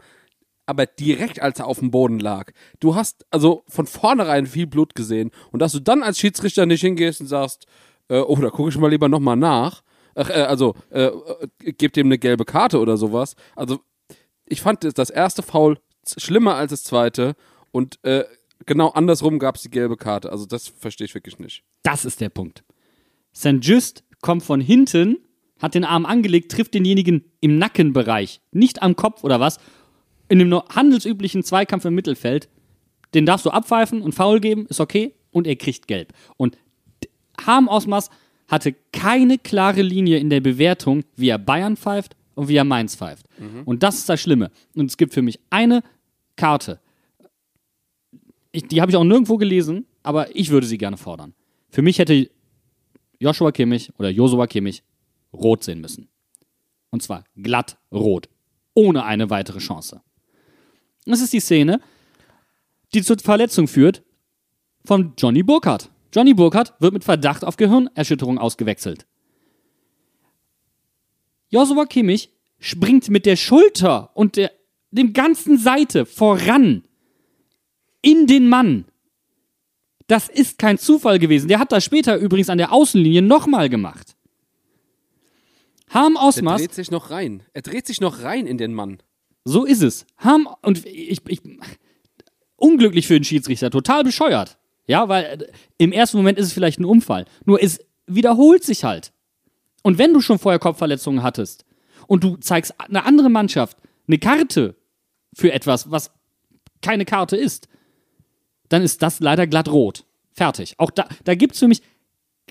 [0.67, 2.51] aber direkt, als er auf dem Boden lag.
[2.79, 5.31] Du hast also von vornherein viel Blut gesehen.
[5.51, 7.65] Und dass du dann als Schiedsrichter nicht hingehst und sagst,
[8.09, 9.81] äh, oh, da gucke ich mal lieber nochmal nach.
[10.13, 13.35] Ach, äh, also, äh, äh, gebt ihm eine gelbe Karte oder sowas.
[13.55, 13.79] Also,
[14.45, 15.79] ich fand das- erste Foul
[16.17, 17.35] schlimmer als das zweite.
[17.71, 18.25] Und äh,
[18.65, 20.31] genau andersrum gab es die gelbe Karte.
[20.31, 21.63] Also, das verstehe ich wirklich nicht.
[21.83, 22.63] Das ist der Punkt.
[23.35, 23.57] St.
[23.61, 25.17] Just kommt von hinten,
[25.61, 29.57] hat den Arm angelegt, trifft denjenigen im Nackenbereich, nicht am Kopf oder was.
[30.29, 32.49] In dem nur handelsüblichen Zweikampf im Mittelfeld,
[33.13, 36.13] den darfst du abpfeifen und Foul geben, ist okay, und er kriegt gelb.
[36.35, 36.57] Und
[37.45, 38.09] Harm Osmas
[38.47, 42.95] hatte keine klare Linie in der Bewertung, wie er Bayern pfeift und wie er Mainz
[42.95, 43.27] pfeift.
[43.65, 44.51] Und das ist das Schlimme.
[44.75, 45.83] Und es gibt für mich eine
[46.35, 46.79] Karte,
[48.51, 51.33] ich, die habe ich auch nirgendwo gelesen, aber ich würde sie gerne fordern.
[51.69, 52.29] Für mich hätte
[53.19, 54.83] Joshua Kimmich oder Josua Kimmich
[55.33, 56.09] rot sehen müssen.
[56.89, 58.29] Und zwar glatt rot.
[58.73, 60.01] Ohne eine weitere Chance.
[61.07, 61.81] Das ist die Szene,
[62.93, 64.03] die zur Verletzung führt
[64.85, 65.89] von Johnny Burkhardt.
[66.13, 69.05] Johnny Burkhardt wird mit Verdacht auf Gehirnerschütterung ausgewechselt.
[71.49, 72.29] Joshua Kimmich
[72.59, 74.51] springt mit der Schulter und der,
[74.91, 76.83] dem ganzen Seite voran
[78.01, 78.85] in den Mann.
[80.07, 81.47] Das ist kein Zufall gewesen.
[81.47, 84.15] Der hat das später übrigens an der Außenlinie nochmal gemacht.
[85.89, 87.43] Harm Osmas, dreht sich noch rein.
[87.53, 88.99] Er dreht sich noch rein in den Mann.
[89.47, 90.05] So ist es.
[90.17, 91.41] Harm, und ich, ich,
[92.57, 94.57] unglücklich für den Schiedsrichter, total bescheuert.
[94.87, 97.25] Ja, weil äh, im ersten Moment ist es vielleicht ein Unfall.
[97.45, 99.13] Nur es wiederholt sich halt.
[99.83, 101.65] Und wenn du schon vorher Kopfverletzungen hattest
[102.07, 103.77] und du zeigst einer anderen Mannschaft
[104.07, 104.75] eine Karte
[105.33, 106.11] für etwas, was
[106.81, 107.67] keine Karte ist,
[108.69, 110.05] dann ist das leider glatt rot.
[110.31, 110.75] Fertig.
[110.77, 111.81] Auch da, da gibt es für mich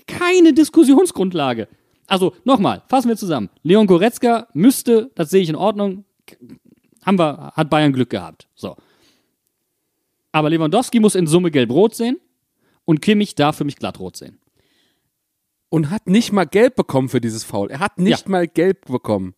[0.07, 1.67] keine Diskussionsgrundlage.
[2.07, 3.49] Also nochmal, fassen wir zusammen.
[3.63, 6.05] Leon Goretzka müsste, das sehe ich in Ordnung,
[7.07, 8.47] haben wir, hat Bayern Glück gehabt.
[8.53, 8.75] So.
[10.31, 12.19] Aber Lewandowski muss in Summe gelb-rot sehen
[12.85, 14.39] und Kimmich darf für mich glattrot sehen.
[15.69, 17.69] Und hat nicht mal gelb bekommen für dieses Foul.
[17.71, 18.31] Er hat nicht Ja.
[18.31, 19.33] mal gelb bekommen.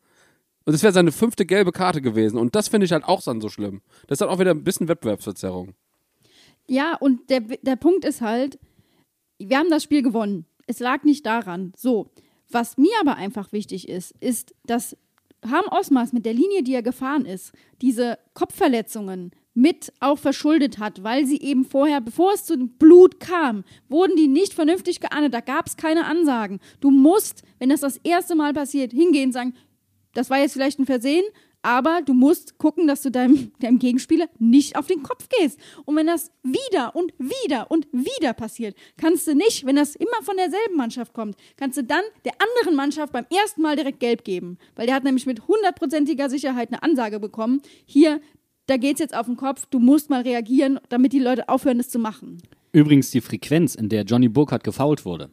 [0.66, 2.38] Und das wäre seine fünfte gelbe Karte gewesen.
[2.38, 3.82] Und das finde ich halt auch dann so schlimm.
[4.08, 5.74] Das ist halt auch wieder ein bisschen Wettbewerbsverzerrung.
[6.68, 8.60] Ja, und der, der Punkt ist halt,
[9.40, 10.46] wir haben das Spiel gewonnen.
[10.68, 11.74] Es lag nicht daran.
[11.76, 12.12] So,
[12.52, 14.96] was mir aber einfach wichtig ist, ist, dass
[15.46, 21.04] Harm Osmas mit der Linie, die er gefahren ist, diese Kopfverletzungen mit auch verschuldet hat,
[21.04, 25.34] weil sie eben vorher, bevor es zu Blut kam, wurden die nicht vernünftig geahndet.
[25.34, 26.60] Da gab es keine Ansagen.
[26.80, 29.54] Du musst, wenn das das erste Mal passiert, hingehen und sagen,
[30.14, 31.26] das war jetzt vielleicht ein Versehen,
[31.62, 35.60] aber du musst gucken, dass du deinem, deinem Gegenspieler nicht auf den Kopf gehst.
[35.86, 40.24] Und wenn das wieder und wieder und wieder passiert, kannst du nicht, wenn das immer
[40.24, 44.24] von derselben Mannschaft kommt, kannst du dann der anderen Mannschaft beim ersten Mal direkt gelb
[44.24, 44.58] geben.
[44.76, 47.62] Weil der hat nämlich mit hundertprozentiger Sicherheit eine Ansage bekommen.
[47.86, 48.22] Hier,
[48.68, 51.90] da geht's jetzt auf den Kopf, du musst mal reagieren, damit die Leute aufhören, das
[51.90, 52.42] zu machen.
[52.72, 55.32] Übrigens, die Frequenz, in der Johnny Burkhardt gefoult wurde,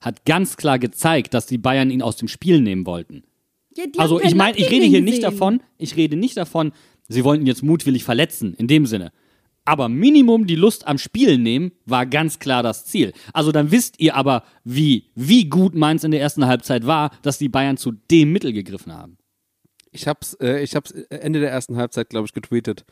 [0.00, 3.22] hat ganz klar gezeigt, dass die Bayern ihn aus dem Spiel nehmen wollten.
[3.76, 5.30] Ja, die Also ich meine, ich rede hier nicht gesehen.
[5.30, 6.72] davon, ich rede nicht davon,
[7.08, 9.12] sie wollten ihn jetzt mutwillig verletzen, in dem Sinne.
[9.64, 13.12] Aber Minimum die Lust am Spielen nehmen, war ganz klar das Ziel.
[13.32, 17.38] Also dann wisst ihr aber, wie, wie gut Mainz in der ersten Halbzeit war, dass
[17.38, 19.18] die Bayern zu dem Mittel gegriffen haben.
[19.92, 22.84] Ich hab's, äh, ich hab's Ende der ersten Halbzeit, glaube ich, getweetet.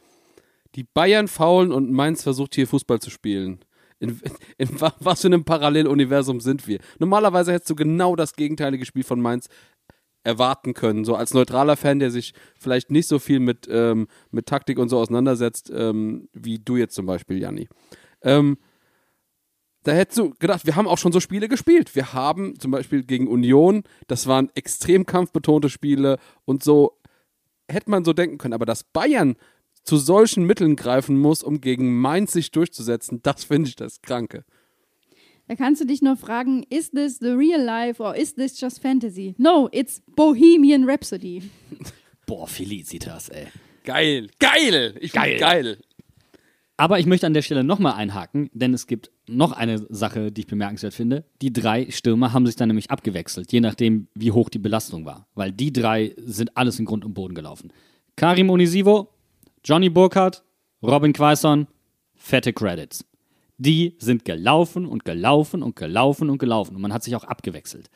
[0.76, 3.58] Die Bayern faulen und Mainz versucht hier Fußball zu spielen.
[3.98, 4.10] In,
[4.58, 6.78] in, in wa- was für einem Paralleluniversum sind wir?
[7.00, 9.48] Normalerweise hättest du genau das gegenteilige Spiel von Mainz
[10.22, 11.04] erwarten können.
[11.04, 14.88] So als neutraler Fan, der sich vielleicht nicht so viel mit, ähm, mit Taktik und
[14.88, 17.68] so auseinandersetzt, ähm, wie du jetzt zum Beispiel, Janni.
[18.22, 18.58] Ähm,
[19.82, 21.94] da hättest du gedacht, wir haben auch schon so Spiele gespielt.
[21.94, 26.98] Wir haben zum Beispiel gegen Union, das waren extrem kampfbetonte Spiele und so
[27.70, 28.54] hätte man so denken können.
[28.54, 29.36] Aber dass Bayern
[29.82, 34.44] zu solchen Mitteln greifen muss, um gegen Mainz sich durchzusetzen, das finde ich das Kranke.
[35.50, 38.80] Da kannst du dich nur fragen, is this the real life or is this just
[38.80, 39.34] fantasy?
[39.36, 41.42] No, it's Bohemian Rhapsody.
[42.26, 43.48] Boah, Felicitas, ey.
[43.82, 45.40] Geil, geil, ich geil.
[45.40, 45.78] geil.
[46.76, 50.42] Aber ich möchte an der Stelle nochmal einhaken, denn es gibt noch eine Sache, die
[50.42, 51.24] ich bemerkenswert finde.
[51.42, 55.26] Die drei Stürmer haben sich dann nämlich abgewechselt, je nachdem, wie hoch die Belastung war.
[55.34, 57.72] Weil die drei sind alles in Grund und Boden gelaufen.
[58.14, 59.08] Karim Onisivo,
[59.64, 60.44] Johnny Burkhardt,
[60.80, 61.66] Robin Quaison,
[62.14, 63.04] fette Credits.
[63.60, 66.76] Die sind gelaufen und gelaufen und gelaufen und gelaufen.
[66.76, 67.90] Und man hat sich auch abgewechselt.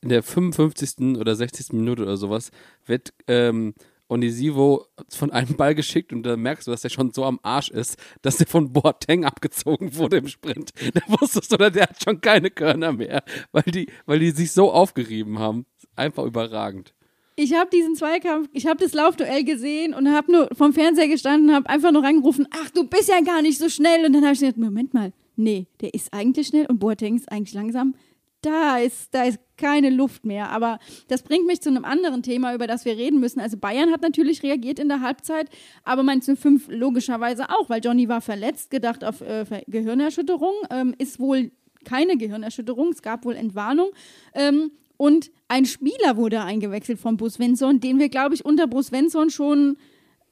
[0.00, 1.16] In der 55.
[1.16, 1.74] oder 60.
[1.74, 2.50] Minute oder sowas
[2.84, 3.74] wird ähm,
[4.08, 7.70] Onisivo von einem Ball geschickt und da merkst du, dass der schon so am Arsch
[7.70, 10.72] ist, dass der von Boateng abgezogen wurde im Sprint.
[10.92, 13.22] Da wusstest du, der hat schon keine Körner mehr,
[13.52, 15.66] weil die, weil die sich so aufgerieben haben.
[15.94, 16.94] Einfach überragend.
[17.36, 21.52] Ich habe diesen Zweikampf, ich habe das Laufduell gesehen und habe nur vom Fernseher gestanden
[21.52, 24.06] habe einfach nur reingerufen, ach, du bist ja gar nicht so schnell.
[24.06, 27.30] Und dann habe ich gedacht, Moment mal, nee, der ist eigentlich schnell und Boateng ist
[27.32, 27.94] eigentlich langsam.
[28.40, 30.50] Da ist, da ist keine Luft mehr.
[30.50, 30.78] Aber
[31.08, 33.40] das bringt mich zu einem anderen Thema, über das wir reden müssen.
[33.40, 35.48] Also Bayern hat natürlich reagiert in der Halbzeit,
[35.82, 41.18] aber Mainz 05 logischerweise auch, weil Johnny war verletzt, gedacht auf äh, Gehirnerschütterung, ähm, ist
[41.18, 41.50] wohl
[41.84, 43.90] keine Gehirnerschütterung, es gab wohl Entwarnung.
[44.34, 48.88] Ähm, und ein Spieler wurde eingewechselt von Bus Svensson, den wir, glaube ich, unter Bus
[48.88, 49.76] Svensson schon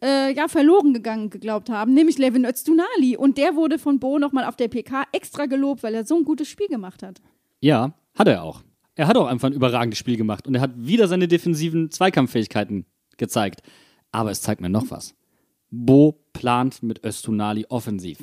[0.02, 3.16] äh, ja, verloren gegangen geglaubt haben, nämlich Levin Öztunali.
[3.16, 6.24] Und der wurde von Bo nochmal auf der PK extra gelobt, weil er so ein
[6.24, 7.20] gutes Spiel gemacht hat.
[7.60, 8.62] Ja, hat er auch.
[8.94, 12.84] Er hat auch einfach ein überragendes Spiel gemacht und er hat wieder seine defensiven Zweikampffähigkeiten
[13.16, 13.62] gezeigt.
[14.10, 15.14] Aber es zeigt mir noch was.
[15.70, 18.18] Bo plant mit Östunali offensiv,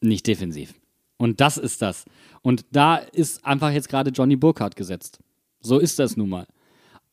[0.00, 0.74] nicht defensiv.
[1.16, 2.04] Und das ist das.
[2.42, 5.18] Und da ist einfach jetzt gerade Johnny Burkhardt gesetzt.
[5.62, 6.46] So ist das nun mal.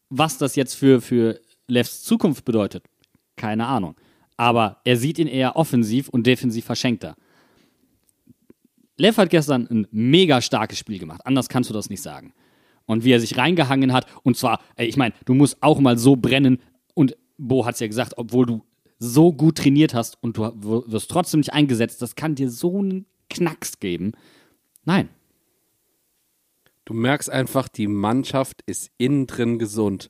[0.09, 2.83] Was das jetzt für, für Levs Zukunft bedeutet,
[3.35, 3.95] keine Ahnung.
[4.37, 7.15] Aber er sieht ihn eher offensiv und defensiv verschenkter.
[8.97, 11.21] Lev hat gestern ein mega starkes Spiel gemacht.
[11.25, 12.33] Anders kannst du das nicht sagen.
[12.85, 15.97] Und wie er sich reingehangen hat, und zwar, ey, ich meine, du musst auch mal
[15.97, 16.59] so brennen.
[16.95, 18.63] Und Bo hat es ja gesagt, obwohl du
[18.97, 20.51] so gut trainiert hast und du
[20.87, 24.11] wirst trotzdem nicht eingesetzt, das kann dir so einen Knacks geben.
[24.83, 25.09] Nein.
[26.89, 30.09] Du merkst einfach, die Mannschaft ist innen drin gesund.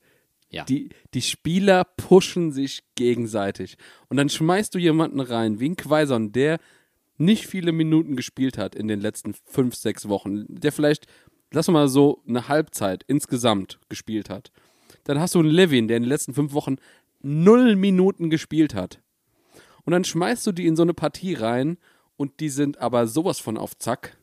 [0.49, 0.63] Ja.
[0.63, 3.75] Die, die Spieler pushen sich gegenseitig.
[4.07, 6.57] Und dann schmeißt du jemanden rein, wie ein Quaison, der
[7.17, 10.45] nicht viele Minuten gespielt hat in den letzten fünf, sechs Wochen.
[10.47, 11.05] Der vielleicht,
[11.51, 14.49] lass mal so, eine Halbzeit insgesamt gespielt hat.
[15.03, 16.77] Dann hast du einen Levin, der in den letzten fünf Wochen
[17.19, 19.01] null Minuten gespielt hat.
[19.84, 21.77] Und dann schmeißt du die in so eine Partie rein
[22.15, 24.15] und die sind aber sowas von auf Zack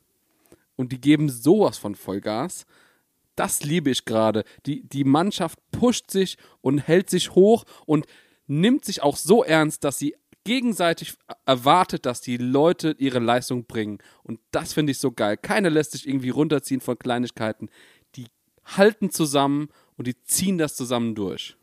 [0.77, 2.67] und die geben sowas von Vollgas.
[3.35, 4.45] Das liebe ich gerade.
[4.65, 8.07] Die, die Mannschaft pusht sich und hält sich hoch und
[8.47, 10.15] nimmt sich auch so ernst, dass sie
[10.45, 11.15] gegenseitig
[11.45, 13.99] erwartet, dass die Leute ihre Leistung bringen.
[14.23, 15.37] Und das finde ich so geil.
[15.37, 17.69] Keiner lässt sich irgendwie runterziehen von Kleinigkeiten.
[18.15, 18.27] Die
[18.65, 21.57] halten zusammen und die ziehen das zusammen durch.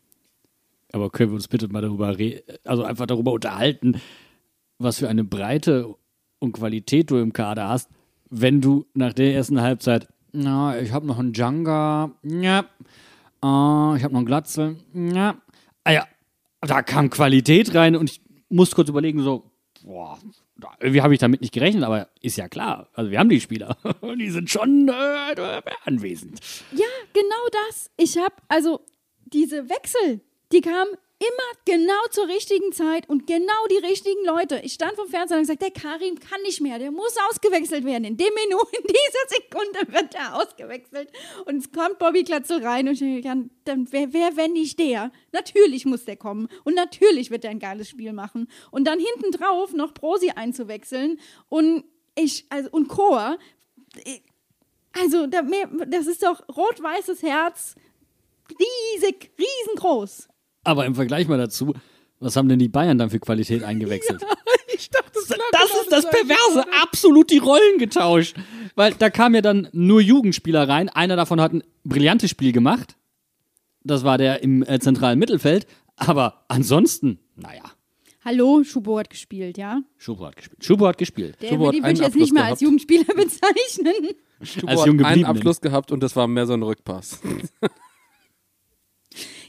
[0.92, 2.16] Aber können wir uns bitte mal darüber
[2.66, 4.00] also einfach darüber unterhalten,
[4.78, 5.96] was für eine Breite
[6.40, 7.90] und Qualität du im Kader hast,
[8.36, 14.04] wenn du nach der ersten Halbzeit, na, ich habe noch einen Djanga, ja, äh, ich
[14.04, 15.36] habe noch einen Glatzel, ja,
[15.84, 16.08] ah ja,
[16.62, 19.52] da kam Qualität rein und ich musste kurz überlegen, so,
[19.84, 20.18] boah,
[20.80, 23.78] irgendwie habe ich damit nicht gerechnet, aber ist ja klar, also wir haben die Spieler,
[24.18, 26.40] die sind schon äh, anwesend.
[26.72, 27.92] Ja, genau das.
[27.98, 28.82] Ich habe, also
[29.26, 30.22] diese Wechsel,
[30.52, 34.60] die kamen immer genau zur richtigen Zeit und genau die richtigen Leute.
[34.64, 38.04] Ich stand vom Fernseher und gesagt, der Karim kann nicht mehr, der muss ausgewechselt werden.
[38.04, 41.10] In dem Minute, in dieser Sekunde wird er ausgewechselt.
[41.46, 43.36] Und es kommt Bobby Glatzel rein und ich denke, ja,
[43.66, 45.12] dann wer, wer, wenn nicht der?
[45.32, 48.50] Natürlich muss der kommen und natürlich wird er ein geiles Spiel machen.
[48.72, 51.86] Und dann hinten drauf noch Prosi einzuwechseln und
[52.16, 53.38] ich, also, und Chor,
[54.94, 57.76] also, das ist doch rot-weißes Herz,
[58.50, 60.28] riesig, riesengroß.
[60.64, 61.74] Aber im Vergleich mal dazu,
[62.20, 64.24] was haben denn die Bayern dann für Qualität eingewechselt?
[64.76, 68.36] Ich dachte, das, das ist das Perverse, absolut die Rollen getauscht.
[68.76, 70.90] Weil da kamen ja dann nur Jugendspieler rein.
[70.90, 72.96] Einer davon hat ein brillantes Spiel gemacht.
[73.84, 75.68] Das war der im äh, zentralen Mittelfeld.
[75.96, 77.64] Aber ansonsten, naja.
[78.26, 79.82] Hallo, Schubo hat gespielt, ja?
[79.98, 80.64] Schubo hat gespielt.
[80.64, 81.38] Schubo hat gespielt.
[81.42, 82.62] Der Schubo hat würde ich jetzt nicht mehr als.
[82.62, 84.16] Jugendspieler bezeichnen.
[84.42, 85.26] Stubo Als hat einen.
[85.26, 87.20] Abschluss gehabt und das war mehr so ein Rückpass.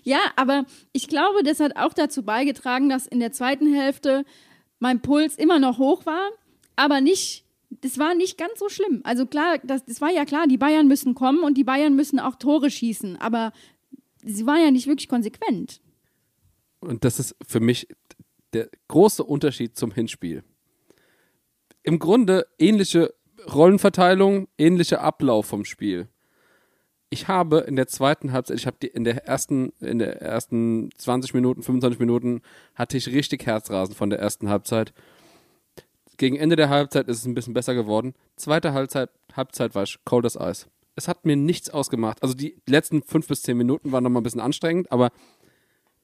[0.05, 4.25] Ja, aber ich glaube, das hat auch dazu beigetragen, dass in der zweiten Hälfte
[4.79, 6.31] mein Puls immer noch hoch war,
[6.77, 9.01] aber nicht, das war nicht ganz so schlimm.
[9.05, 12.21] Also klar, das, das war ja klar, die Bayern müssen kommen und die Bayern müssen
[12.21, 13.53] auch Tore schießen, aber
[14.23, 15.81] sie waren ja nicht wirklich konsequent.
[16.81, 17.89] Und das ist für mich
[18.53, 20.45] der große Unterschied zum Hinspiel.
[21.83, 23.15] Im Grunde ähnliche
[23.53, 26.09] Rollenverteilung, ähnlicher Ablauf vom Spiel.
[27.15, 30.91] Ich habe in der zweiten Halbzeit, ich habe die in der ersten, in der ersten
[30.99, 32.43] 20 Minuten, 25 Minuten
[32.75, 34.93] hatte ich richtig Herzrasen von der ersten Halbzeit.
[36.17, 38.15] Gegen Ende der Halbzeit ist es ein bisschen besser geworden.
[38.35, 40.67] Zweite Halbzeit, Halbzeit war ich cold as Eis.
[40.97, 42.21] Es hat mir nichts ausgemacht.
[42.21, 45.13] Also die letzten fünf bis zehn Minuten waren noch mal ein bisschen anstrengend, aber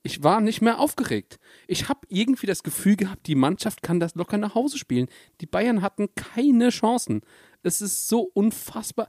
[0.04, 1.40] ich war nicht mehr aufgeregt.
[1.66, 5.08] Ich habe irgendwie das Gefühl gehabt, die Mannschaft kann das locker nach Hause spielen.
[5.40, 7.22] Die Bayern hatten keine Chancen.
[7.62, 9.08] Es ist so unfassbar.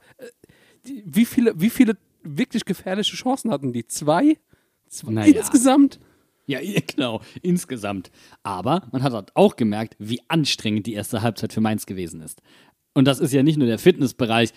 [0.84, 3.86] Wie viele, wie viele wirklich gefährliche Chancen hatten die?
[3.88, 4.38] Zwei?
[4.88, 5.38] Zwei Naja.
[5.38, 6.00] insgesamt?
[6.48, 8.12] Ja, genau, insgesamt.
[8.44, 12.42] Aber man hat halt auch gemerkt, wie anstrengend die erste Halbzeit für Mainz gewesen ist.
[12.94, 14.52] Und das ist ja nicht nur der Fitnessbereich.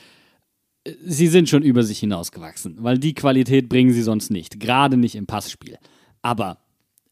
[1.05, 5.15] Sie sind schon über sich hinausgewachsen, weil die Qualität bringen sie sonst nicht, gerade nicht
[5.15, 5.79] im Passspiel.
[6.21, 6.59] Aber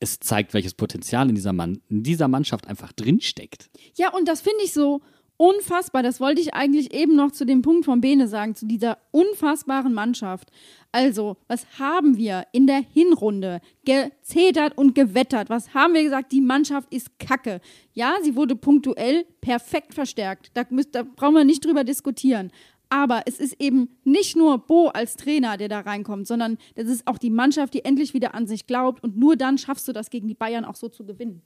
[0.01, 3.71] es zeigt, welches Potenzial in dieser, Mann, in dieser Mannschaft einfach drinsteckt.
[3.95, 5.01] Ja, und das finde ich so
[5.43, 6.05] unfassbar.
[6.05, 9.93] Das wollte ich eigentlich eben noch zu dem Punkt von Bene sagen, zu dieser unfassbaren
[9.93, 10.53] Mannschaft.
[10.93, 15.51] Also, was haben wir in der Hinrunde gezetert und gewettert?
[15.51, 16.31] Was haben wir gesagt?
[16.31, 17.61] Die Mannschaft ist kacke.
[17.93, 20.53] Ja, sie wurde punktuell perfekt verstärkt.
[20.55, 22.53] Da, müsst, da brauchen wir nicht drüber diskutieren.
[22.89, 27.09] Aber es ist eben nicht nur Bo als Trainer, der da reinkommt, sondern das ist
[27.09, 29.03] auch die Mannschaft, die endlich wieder an sich glaubt.
[29.03, 31.43] Und nur dann schaffst du das gegen die Bayern auch so zu gewinnen.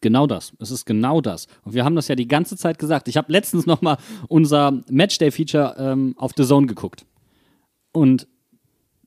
[0.00, 0.52] Genau das.
[0.58, 1.46] Es ist genau das.
[1.62, 3.08] Und wir haben das ja die ganze Zeit gesagt.
[3.08, 3.96] Ich habe letztens noch mal
[4.28, 7.06] unser Matchday-Feature ähm, auf The Zone geguckt.
[7.92, 8.26] Und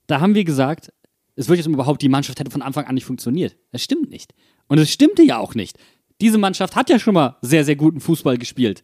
[0.08, 0.92] da haben wir gesagt,
[1.36, 3.56] es wird jetzt überhaupt, die Mannschaft hätte von Anfang an nicht funktioniert.
[3.72, 4.34] Das stimmt nicht.
[4.68, 5.78] Und es stimmte ja auch nicht.
[6.20, 8.84] Diese Mannschaft hat ja schon mal sehr, sehr guten Fußball gespielt.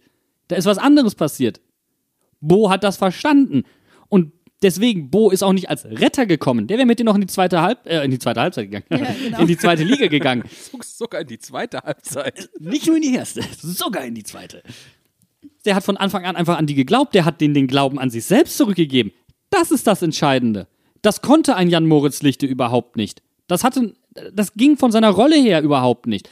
[0.50, 1.62] Da ist was anderes passiert.
[2.42, 3.64] Bo hat das verstanden.
[4.10, 4.34] Und
[4.64, 6.68] deswegen, Bo ist auch nicht als Retter gekommen.
[6.68, 8.86] Der wäre mit dir noch in die zweite Halb äh, in die zweite Halbzeit gegangen.
[8.90, 9.40] Ja, genau.
[9.40, 10.44] In die zweite Liga gegangen.
[10.82, 12.50] Sogar in die zweite Halbzeit.
[12.60, 14.64] Nicht nur in die erste, sogar in die zweite.
[15.66, 18.10] Der hat von Anfang an einfach an die geglaubt, der hat denen den Glauben an
[18.10, 19.12] sich selbst zurückgegeben.
[19.50, 20.68] Das ist das Entscheidende.
[21.02, 23.22] Das konnte ein Jan Moritz Lichte überhaupt nicht.
[23.48, 23.94] Das hatte,
[24.34, 26.30] das ging von seiner Rolle her überhaupt nicht.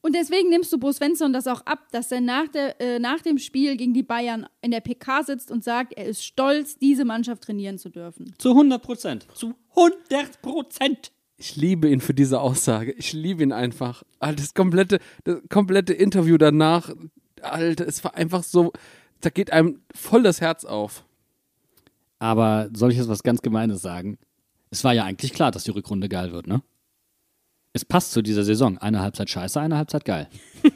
[0.00, 3.20] Und deswegen nimmst du Bo Svensson das auch ab, dass er nach, der, äh, nach
[3.20, 7.04] dem Spiel gegen die Bayern in der PK sitzt und sagt, er ist stolz, diese
[7.04, 8.34] Mannschaft trainieren zu dürfen.
[8.38, 9.26] Zu 100 Prozent.
[9.34, 11.12] Zu 100 Prozent.
[11.36, 12.92] Ich liebe ihn für diese Aussage.
[12.92, 14.02] Ich liebe ihn einfach.
[14.18, 16.92] Alter, das komplette, das komplette Interview danach,
[17.42, 18.72] Alter, es war einfach so,
[19.20, 21.04] da geht einem voll das Herz auf.
[22.18, 24.18] Aber soll ich jetzt was ganz Gemeines sagen?
[24.70, 26.62] Es war ja eigentlich klar, dass die Rückrunde geil wird, ne?
[27.78, 28.76] Es passt zu dieser Saison.
[28.78, 30.28] Eine Halbzeit scheiße, eine Halbzeit geil.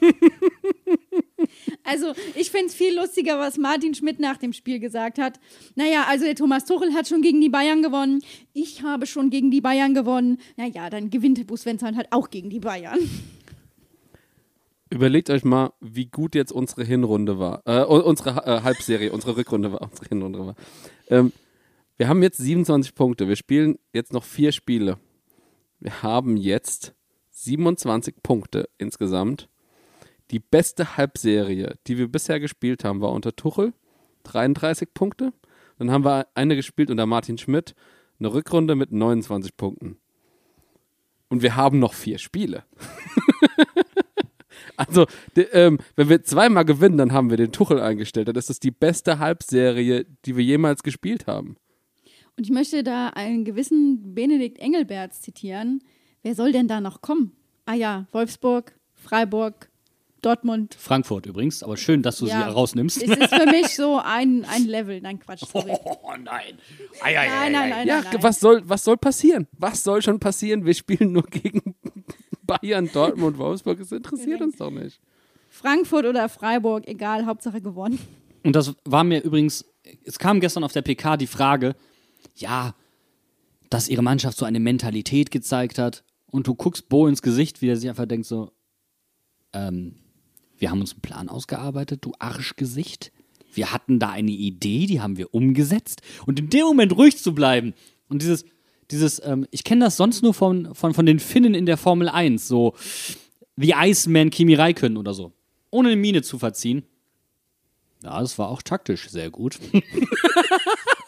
[1.84, 5.40] Also, ich finde es viel lustiger, was Martin Schmidt nach dem Spiel gesagt hat.
[5.74, 8.22] Naja, also der Thomas Tuchel hat schon gegen die Bayern gewonnen.
[8.52, 10.38] Ich habe schon gegen die Bayern gewonnen.
[10.56, 12.98] Naja, dann gewinnt Bo Svensson halt auch gegen die Bayern.
[14.90, 17.62] Überlegt euch mal, wie gut jetzt unsere Hinrunde war.
[17.66, 20.54] Äh, unsere äh, Halbserie, unsere Rückrunde war, unsere Hinrunde war.
[21.08, 21.32] Ähm,
[21.96, 23.26] wir haben jetzt 27 Punkte.
[23.26, 24.98] Wir spielen jetzt noch vier Spiele.
[25.82, 26.94] Wir haben jetzt
[27.30, 29.48] 27 Punkte insgesamt.
[30.30, 33.72] Die beste Halbserie, die wir bisher gespielt haben, war unter Tuchel.
[34.22, 35.32] 33 Punkte.
[35.78, 37.74] Dann haben wir eine gespielt unter Martin Schmidt.
[38.20, 39.98] Eine Rückrunde mit 29 Punkten.
[41.28, 42.64] Und wir haben noch vier Spiele.
[44.76, 45.06] Also,
[45.52, 48.28] ähm, wenn wir zweimal gewinnen, dann haben wir den Tuchel eingestellt.
[48.28, 51.56] Dann ist das die beste Halbserie, die wir jemals gespielt haben.
[52.36, 55.82] Und ich möchte da einen gewissen Benedikt Engelberts zitieren.
[56.22, 57.32] Wer soll denn da noch kommen?
[57.66, 59.70] Ah ja, Wolfsburg, Freiburg,
[60.22, 60.74] Dortmund.
[60.78, 62.44] Frankfurt übrigens, aber schön, dass du Ja.
[62.46, 63.02] sie rausnimmst.
[63.02, 65.00] Es ist für mich so ein, ein Level.
[65.00, 65.44] Nein, Quatsch.
[65.46, 65.72] Sorry.
[65.84, 66.58] Oh nein.
[67.02, 68.22] Nein, nein, nein, Ja, nein, nein.
[68.22, 69.48] was soll, was soll passieren?
[69.58, 70.64] Was soll schon passieren?
[70.64, 71.74] Wir spielen nur gegen
[72.44, 73.78] Bayern, Dortmund, Wolfsburg.
[73.78, 75.00] Das interessiert uns doch nicht.
[75.50, 77.98] Frankfurt oder Freiburg, egal, Hauptsache gewonnen.
[78.44, 79.64] Und das war mir übrigens,
[80.04, 81.74] es kam gestern auf der PK die Frage,
[82.34, 82.74] ja,
[83.70, 87.68] dass ihre Mannschaft so eine Mentalität gezeigt hat und du guckst Bo ins Gesicht, wie
[87.68, 88.52] er sich einfach denkt so,
[89.52, 89.96] ähm,
[90.58, 93.12] wir haben uns einen Plan ausgearbeitet, du Arschgesicht.
[93.52, 96.02] Wir hatten da eine Idee, die haben wir umgesetzt.
[96.24, 97.74] Und in dem Moment ruhig zu bleiben
[98.08, 98.44] und dieses,
[98.90, 102.08] dieses, ähm, ich kenne das sonst nur von, von, von den Finnen in der Formel
[102.08, 102.74] 1, so
[103.56, 105.32] The Iceman Kimi Räikkönen oder so.
[105.70, 106.84] Ohne eine Miene zu verziehen.
[108.02, 109.58] Ja, das war auch taktisch sehr gut.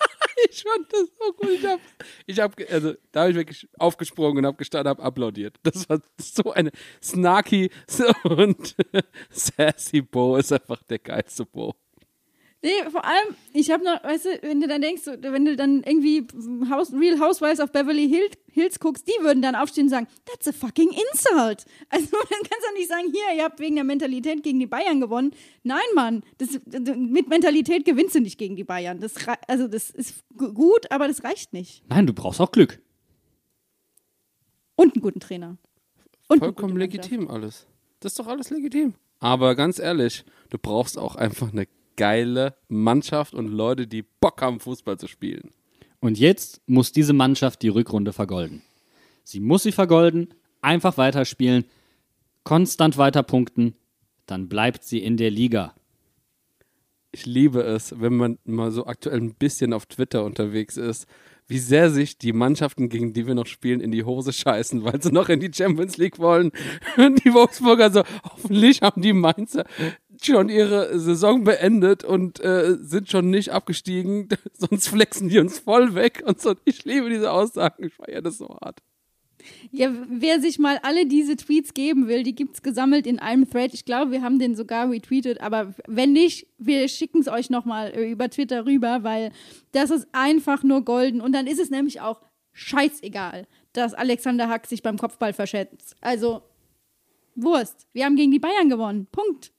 [0.51, 1.59] Ich fand das so gut.
[1.59, 1.80] Ich hab,
[2.26, 5.59] ich hab, also, da habe ich wirklich aufgesprungen und habe gestanden, habe applaudiert.
[5.62, 6.70] Das war so eine
[7.03, 7.70] snarky
[8.24, 8.76] und
[9.30, 11.74] sassy Bo ist einfach der geilste Bo.
[12.65, 15.83] Nee, vor allem, ich habe noch, weißt du, wenn du dann denkst, wenn du dann
[15.83, 16.27] irgendwie
[16.71, 20.49] House, Real Housewives of Beverly Hill, Hills guckst, die würden dann aufstehen und sagen, that's
[20.49, 21.67] a fucking insult.
[21.91, 24.99] Also dann kannst du nicht sagen, hier, ihr habt wegen der Mentalität gegen die Bayern
[24.99, 25.33] gewonnen.
[25.62, 26.59] Nein, Mann, das,
[26.97, 28.99] mit Mentalität gewinnst du nicht gegen die Bayern.
[28.99, 29.12] Das,
[29.47, 31.83] also das ist gu- gut, aber das reicht nicht.
[31.91, 32.81] Nein, du brauchst auch Glück.
[34.77, 35.59] Und einen guten Trainer.
[36.29, 37.05] Und Vollkommen Mannschaft.
[37.11, 37.67] legitim alles.
[38.01, 38.95] Das ist doch alles legitim.
[39.21, 44.61] Aber ganz ehrlich, du brauchst auch einfach eine geile Mannschaft und Leute, die Bock haben,
[44.61, 45.51] Fußball zu spielen.
[46.01, 48.62] Und jetzt muss diese Mannschaft die Rückrunde vergolden.
[49.22, 51.64] Sie muss sie vergolden, einfach weiterspielen,
[52.42, 53.74] konstant weiter punkten,
[54.26, 55.74] dann bleibt sie in der Liga.
[57.12, 61.07] Ich liebe es, wenn man mal so aktuell ein bisschen auf Twitter unterwegs ist,
[61.47, 65.01] wie sehr sich die Mannschaften, gegen die wir noch spielen, in die Hose scheißen, weil
[65.03, 66.53] sie noch in die Champions League wollen.
[66.97, 69.64] Und die Wolfsburger so, hoffentlich haben die Mainzer
[70.33, 75.95] schon ihre Saison beendet und äh, sind schon nicht abgestiegen, sonst flexen die uns voll
[75.95, 76.55] weg und so.
[76.64, 78.81] Ich liebe diese Aussagen, ich feiere das so hart.
[79.70, 83.75] Ja, wer sich mal alle diese Tweets geben will, die gibt's gesammelt in einem Thread.
[83.75, 87.93] Ich glaube, wir haben den sogar retweetet, aber wenn nicht, wir schicken es euch nochmal
[87.95, 89.33] äh, über Twitter rüber, weil
[89.72, 91.20] das ist einfach nur golden.
[91.20, 92.22] Und dann ist es nämlich auch
[92.53, 95.97] scheißegal, dass Alexander Hack sich beim Kopfball verschätzt.
[96.01, 96.43] Also,
[97.35, 97.89] Wurst.
[97.93, 99.09] Wir haben gegen die Bayern gewonnen.
[99.11, 99.53] Punkt.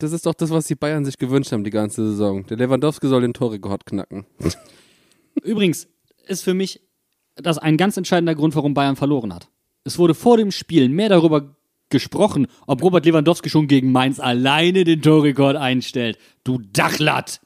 [0.00, 2.46] Das ist doch das, was die Bayern sich gewünscht haben die ganze Saison.
[2.46, 4.26] Der Lewandowski soll den Torrekord knacken.
[5.42, 5.88] Übrigens
[6.26, 6.80] ist für mich
[7.36, 9.48] das ein ganz entscheidender Grund, warum Bayern verloren hat.
[9.84, 11.54] Es wurde vor dem Spiel mehr darüber
[11.90, 16.18] gesprochen, ob Robert Lewandowski schon gegen Mainz alleine den Torrekord einstellt.
[16.44, 17.40] Du Dachlatt!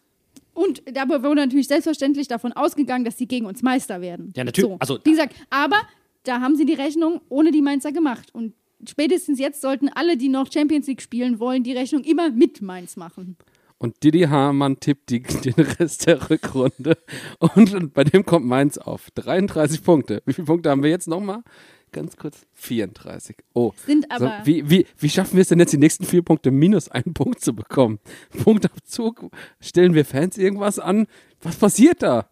[0.52, 4.32] Und dabei wurde natürlich selbstverständlich davon ausgegangen, dass sie gegen uns Meister werden.
[4.36, 4.70] Ja, natürlich.
[4.70, 4.76] So.
[4.78, 5.78] Also- Wie gesagt, aber
[6.22, 8.32] da haben sie die Rechnung ohne die Mainzer gemacht.
[8.32, 8.54] Und
[8.90, 12.96] spätestens jetzt sollten alle, die noch Champions League spielen wollen, die Rechnung immer mit Mainz
[12.96, 13.36] machen.
[13.78, 16.96] Und Didi Hamann tippt die, den Rest der Rückrunde.
[17.38, 19.10] Und, bei dem kommt Mainz auf.
[19.14, 20.22] 33 Punkte.
[20.26, 21.42] Wie viele Punkte haben wir jetzt nochmal?
[21.92, 22.46] Ganz kurz.
[22.54, 23.36] 34.
[23.52, 23.72] Oh.
[23.86, 26.50] Sind So, aber- wie, wie, wie schaffen wir es denn jetzt, die nächsten vier Punkte
[26.50, 27.98] minus einen Punkt zu bekommen?
[28.42, 29.30] Punktabzug?
[29.60, 31.06] Stellen wir Fans irgendwas an?
[31.42, 32.28] Was passiert da?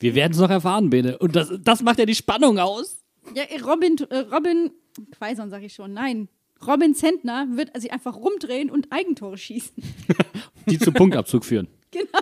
[0.00, 1.18] Wir werden es noch erfahren, Bene.
[1.18, 2.98] Und das, das macht ja die Spannung aus.
[3.34, 4.70] Ja, Robin, äh, Robin,
[5.16, 6.28] Quaison sag ich schon, nein.
[6.66, 9.82] Robin Zentner wird sich einfach rumdrehen und Eigentore schießen.
[10.66, 11.68] Die zum Punktabzug führen.
[11.90, 12.18] genau.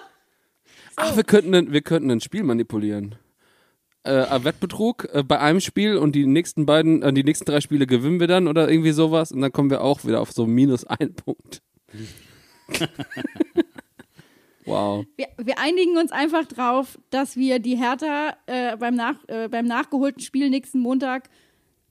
[0.96, 3.16] Ach, wir könnten, ein- wir könnten ein Spiel manipulieren.
[4.02, 7.60] Äh, ein Wettbetrug äh, bei einem Spiel und die nächsten beiden, äh, die nächsten drei
[7.60, 10.46] Spiele gewinnen wir dann oder irgendwie sowas und dann kommen wir auch wieder auf so
[10.46, 11.60] minus ein Punkt.
[14.64, 15.04] wow.
[15.16, 19.66] Wir, wir einigen uns einfach drauf, dass wir die Hertha äh, beim, nach, äh, beim
[19.66, 21.28] nachgeholten Spiel nächsten Montag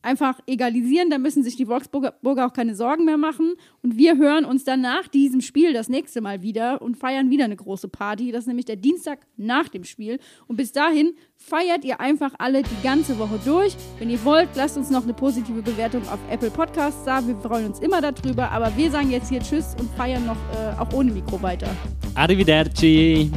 [0.06, 1.10] einfach egalisieren.
[1.10, 3.56] Da müssen sich die Wolfsburger Burger auch keine Sorgen mehr machen.
[3.82, 7.46] Und wir hören uns dann nach diesem Spiel das nächste Mal wieder und feiern wieder
[7.46, 8.32] eine große Party.
[8.32, 10.20] Das ist nämlich der Dienstag nach dem Spiel.
[10.48, 13.76] Und bis dahin feiert ihr einfach alle die ganze Woche durch.
[14.00, 17.26] Wenn ihr wollt, lasst uns noch eine positive Bewertung auf Apple Podcasts da.
[17.26, 18.52] Wir freuen uns immer darüber.
[18.52, 21.68] Aber wir sagen jetzt hier Tschüss und feiern noch äh, auch ohne Mikro weiter.
[22.16, 23.32] Arrivederci.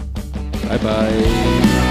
[0.69, 1.88] Bye bye.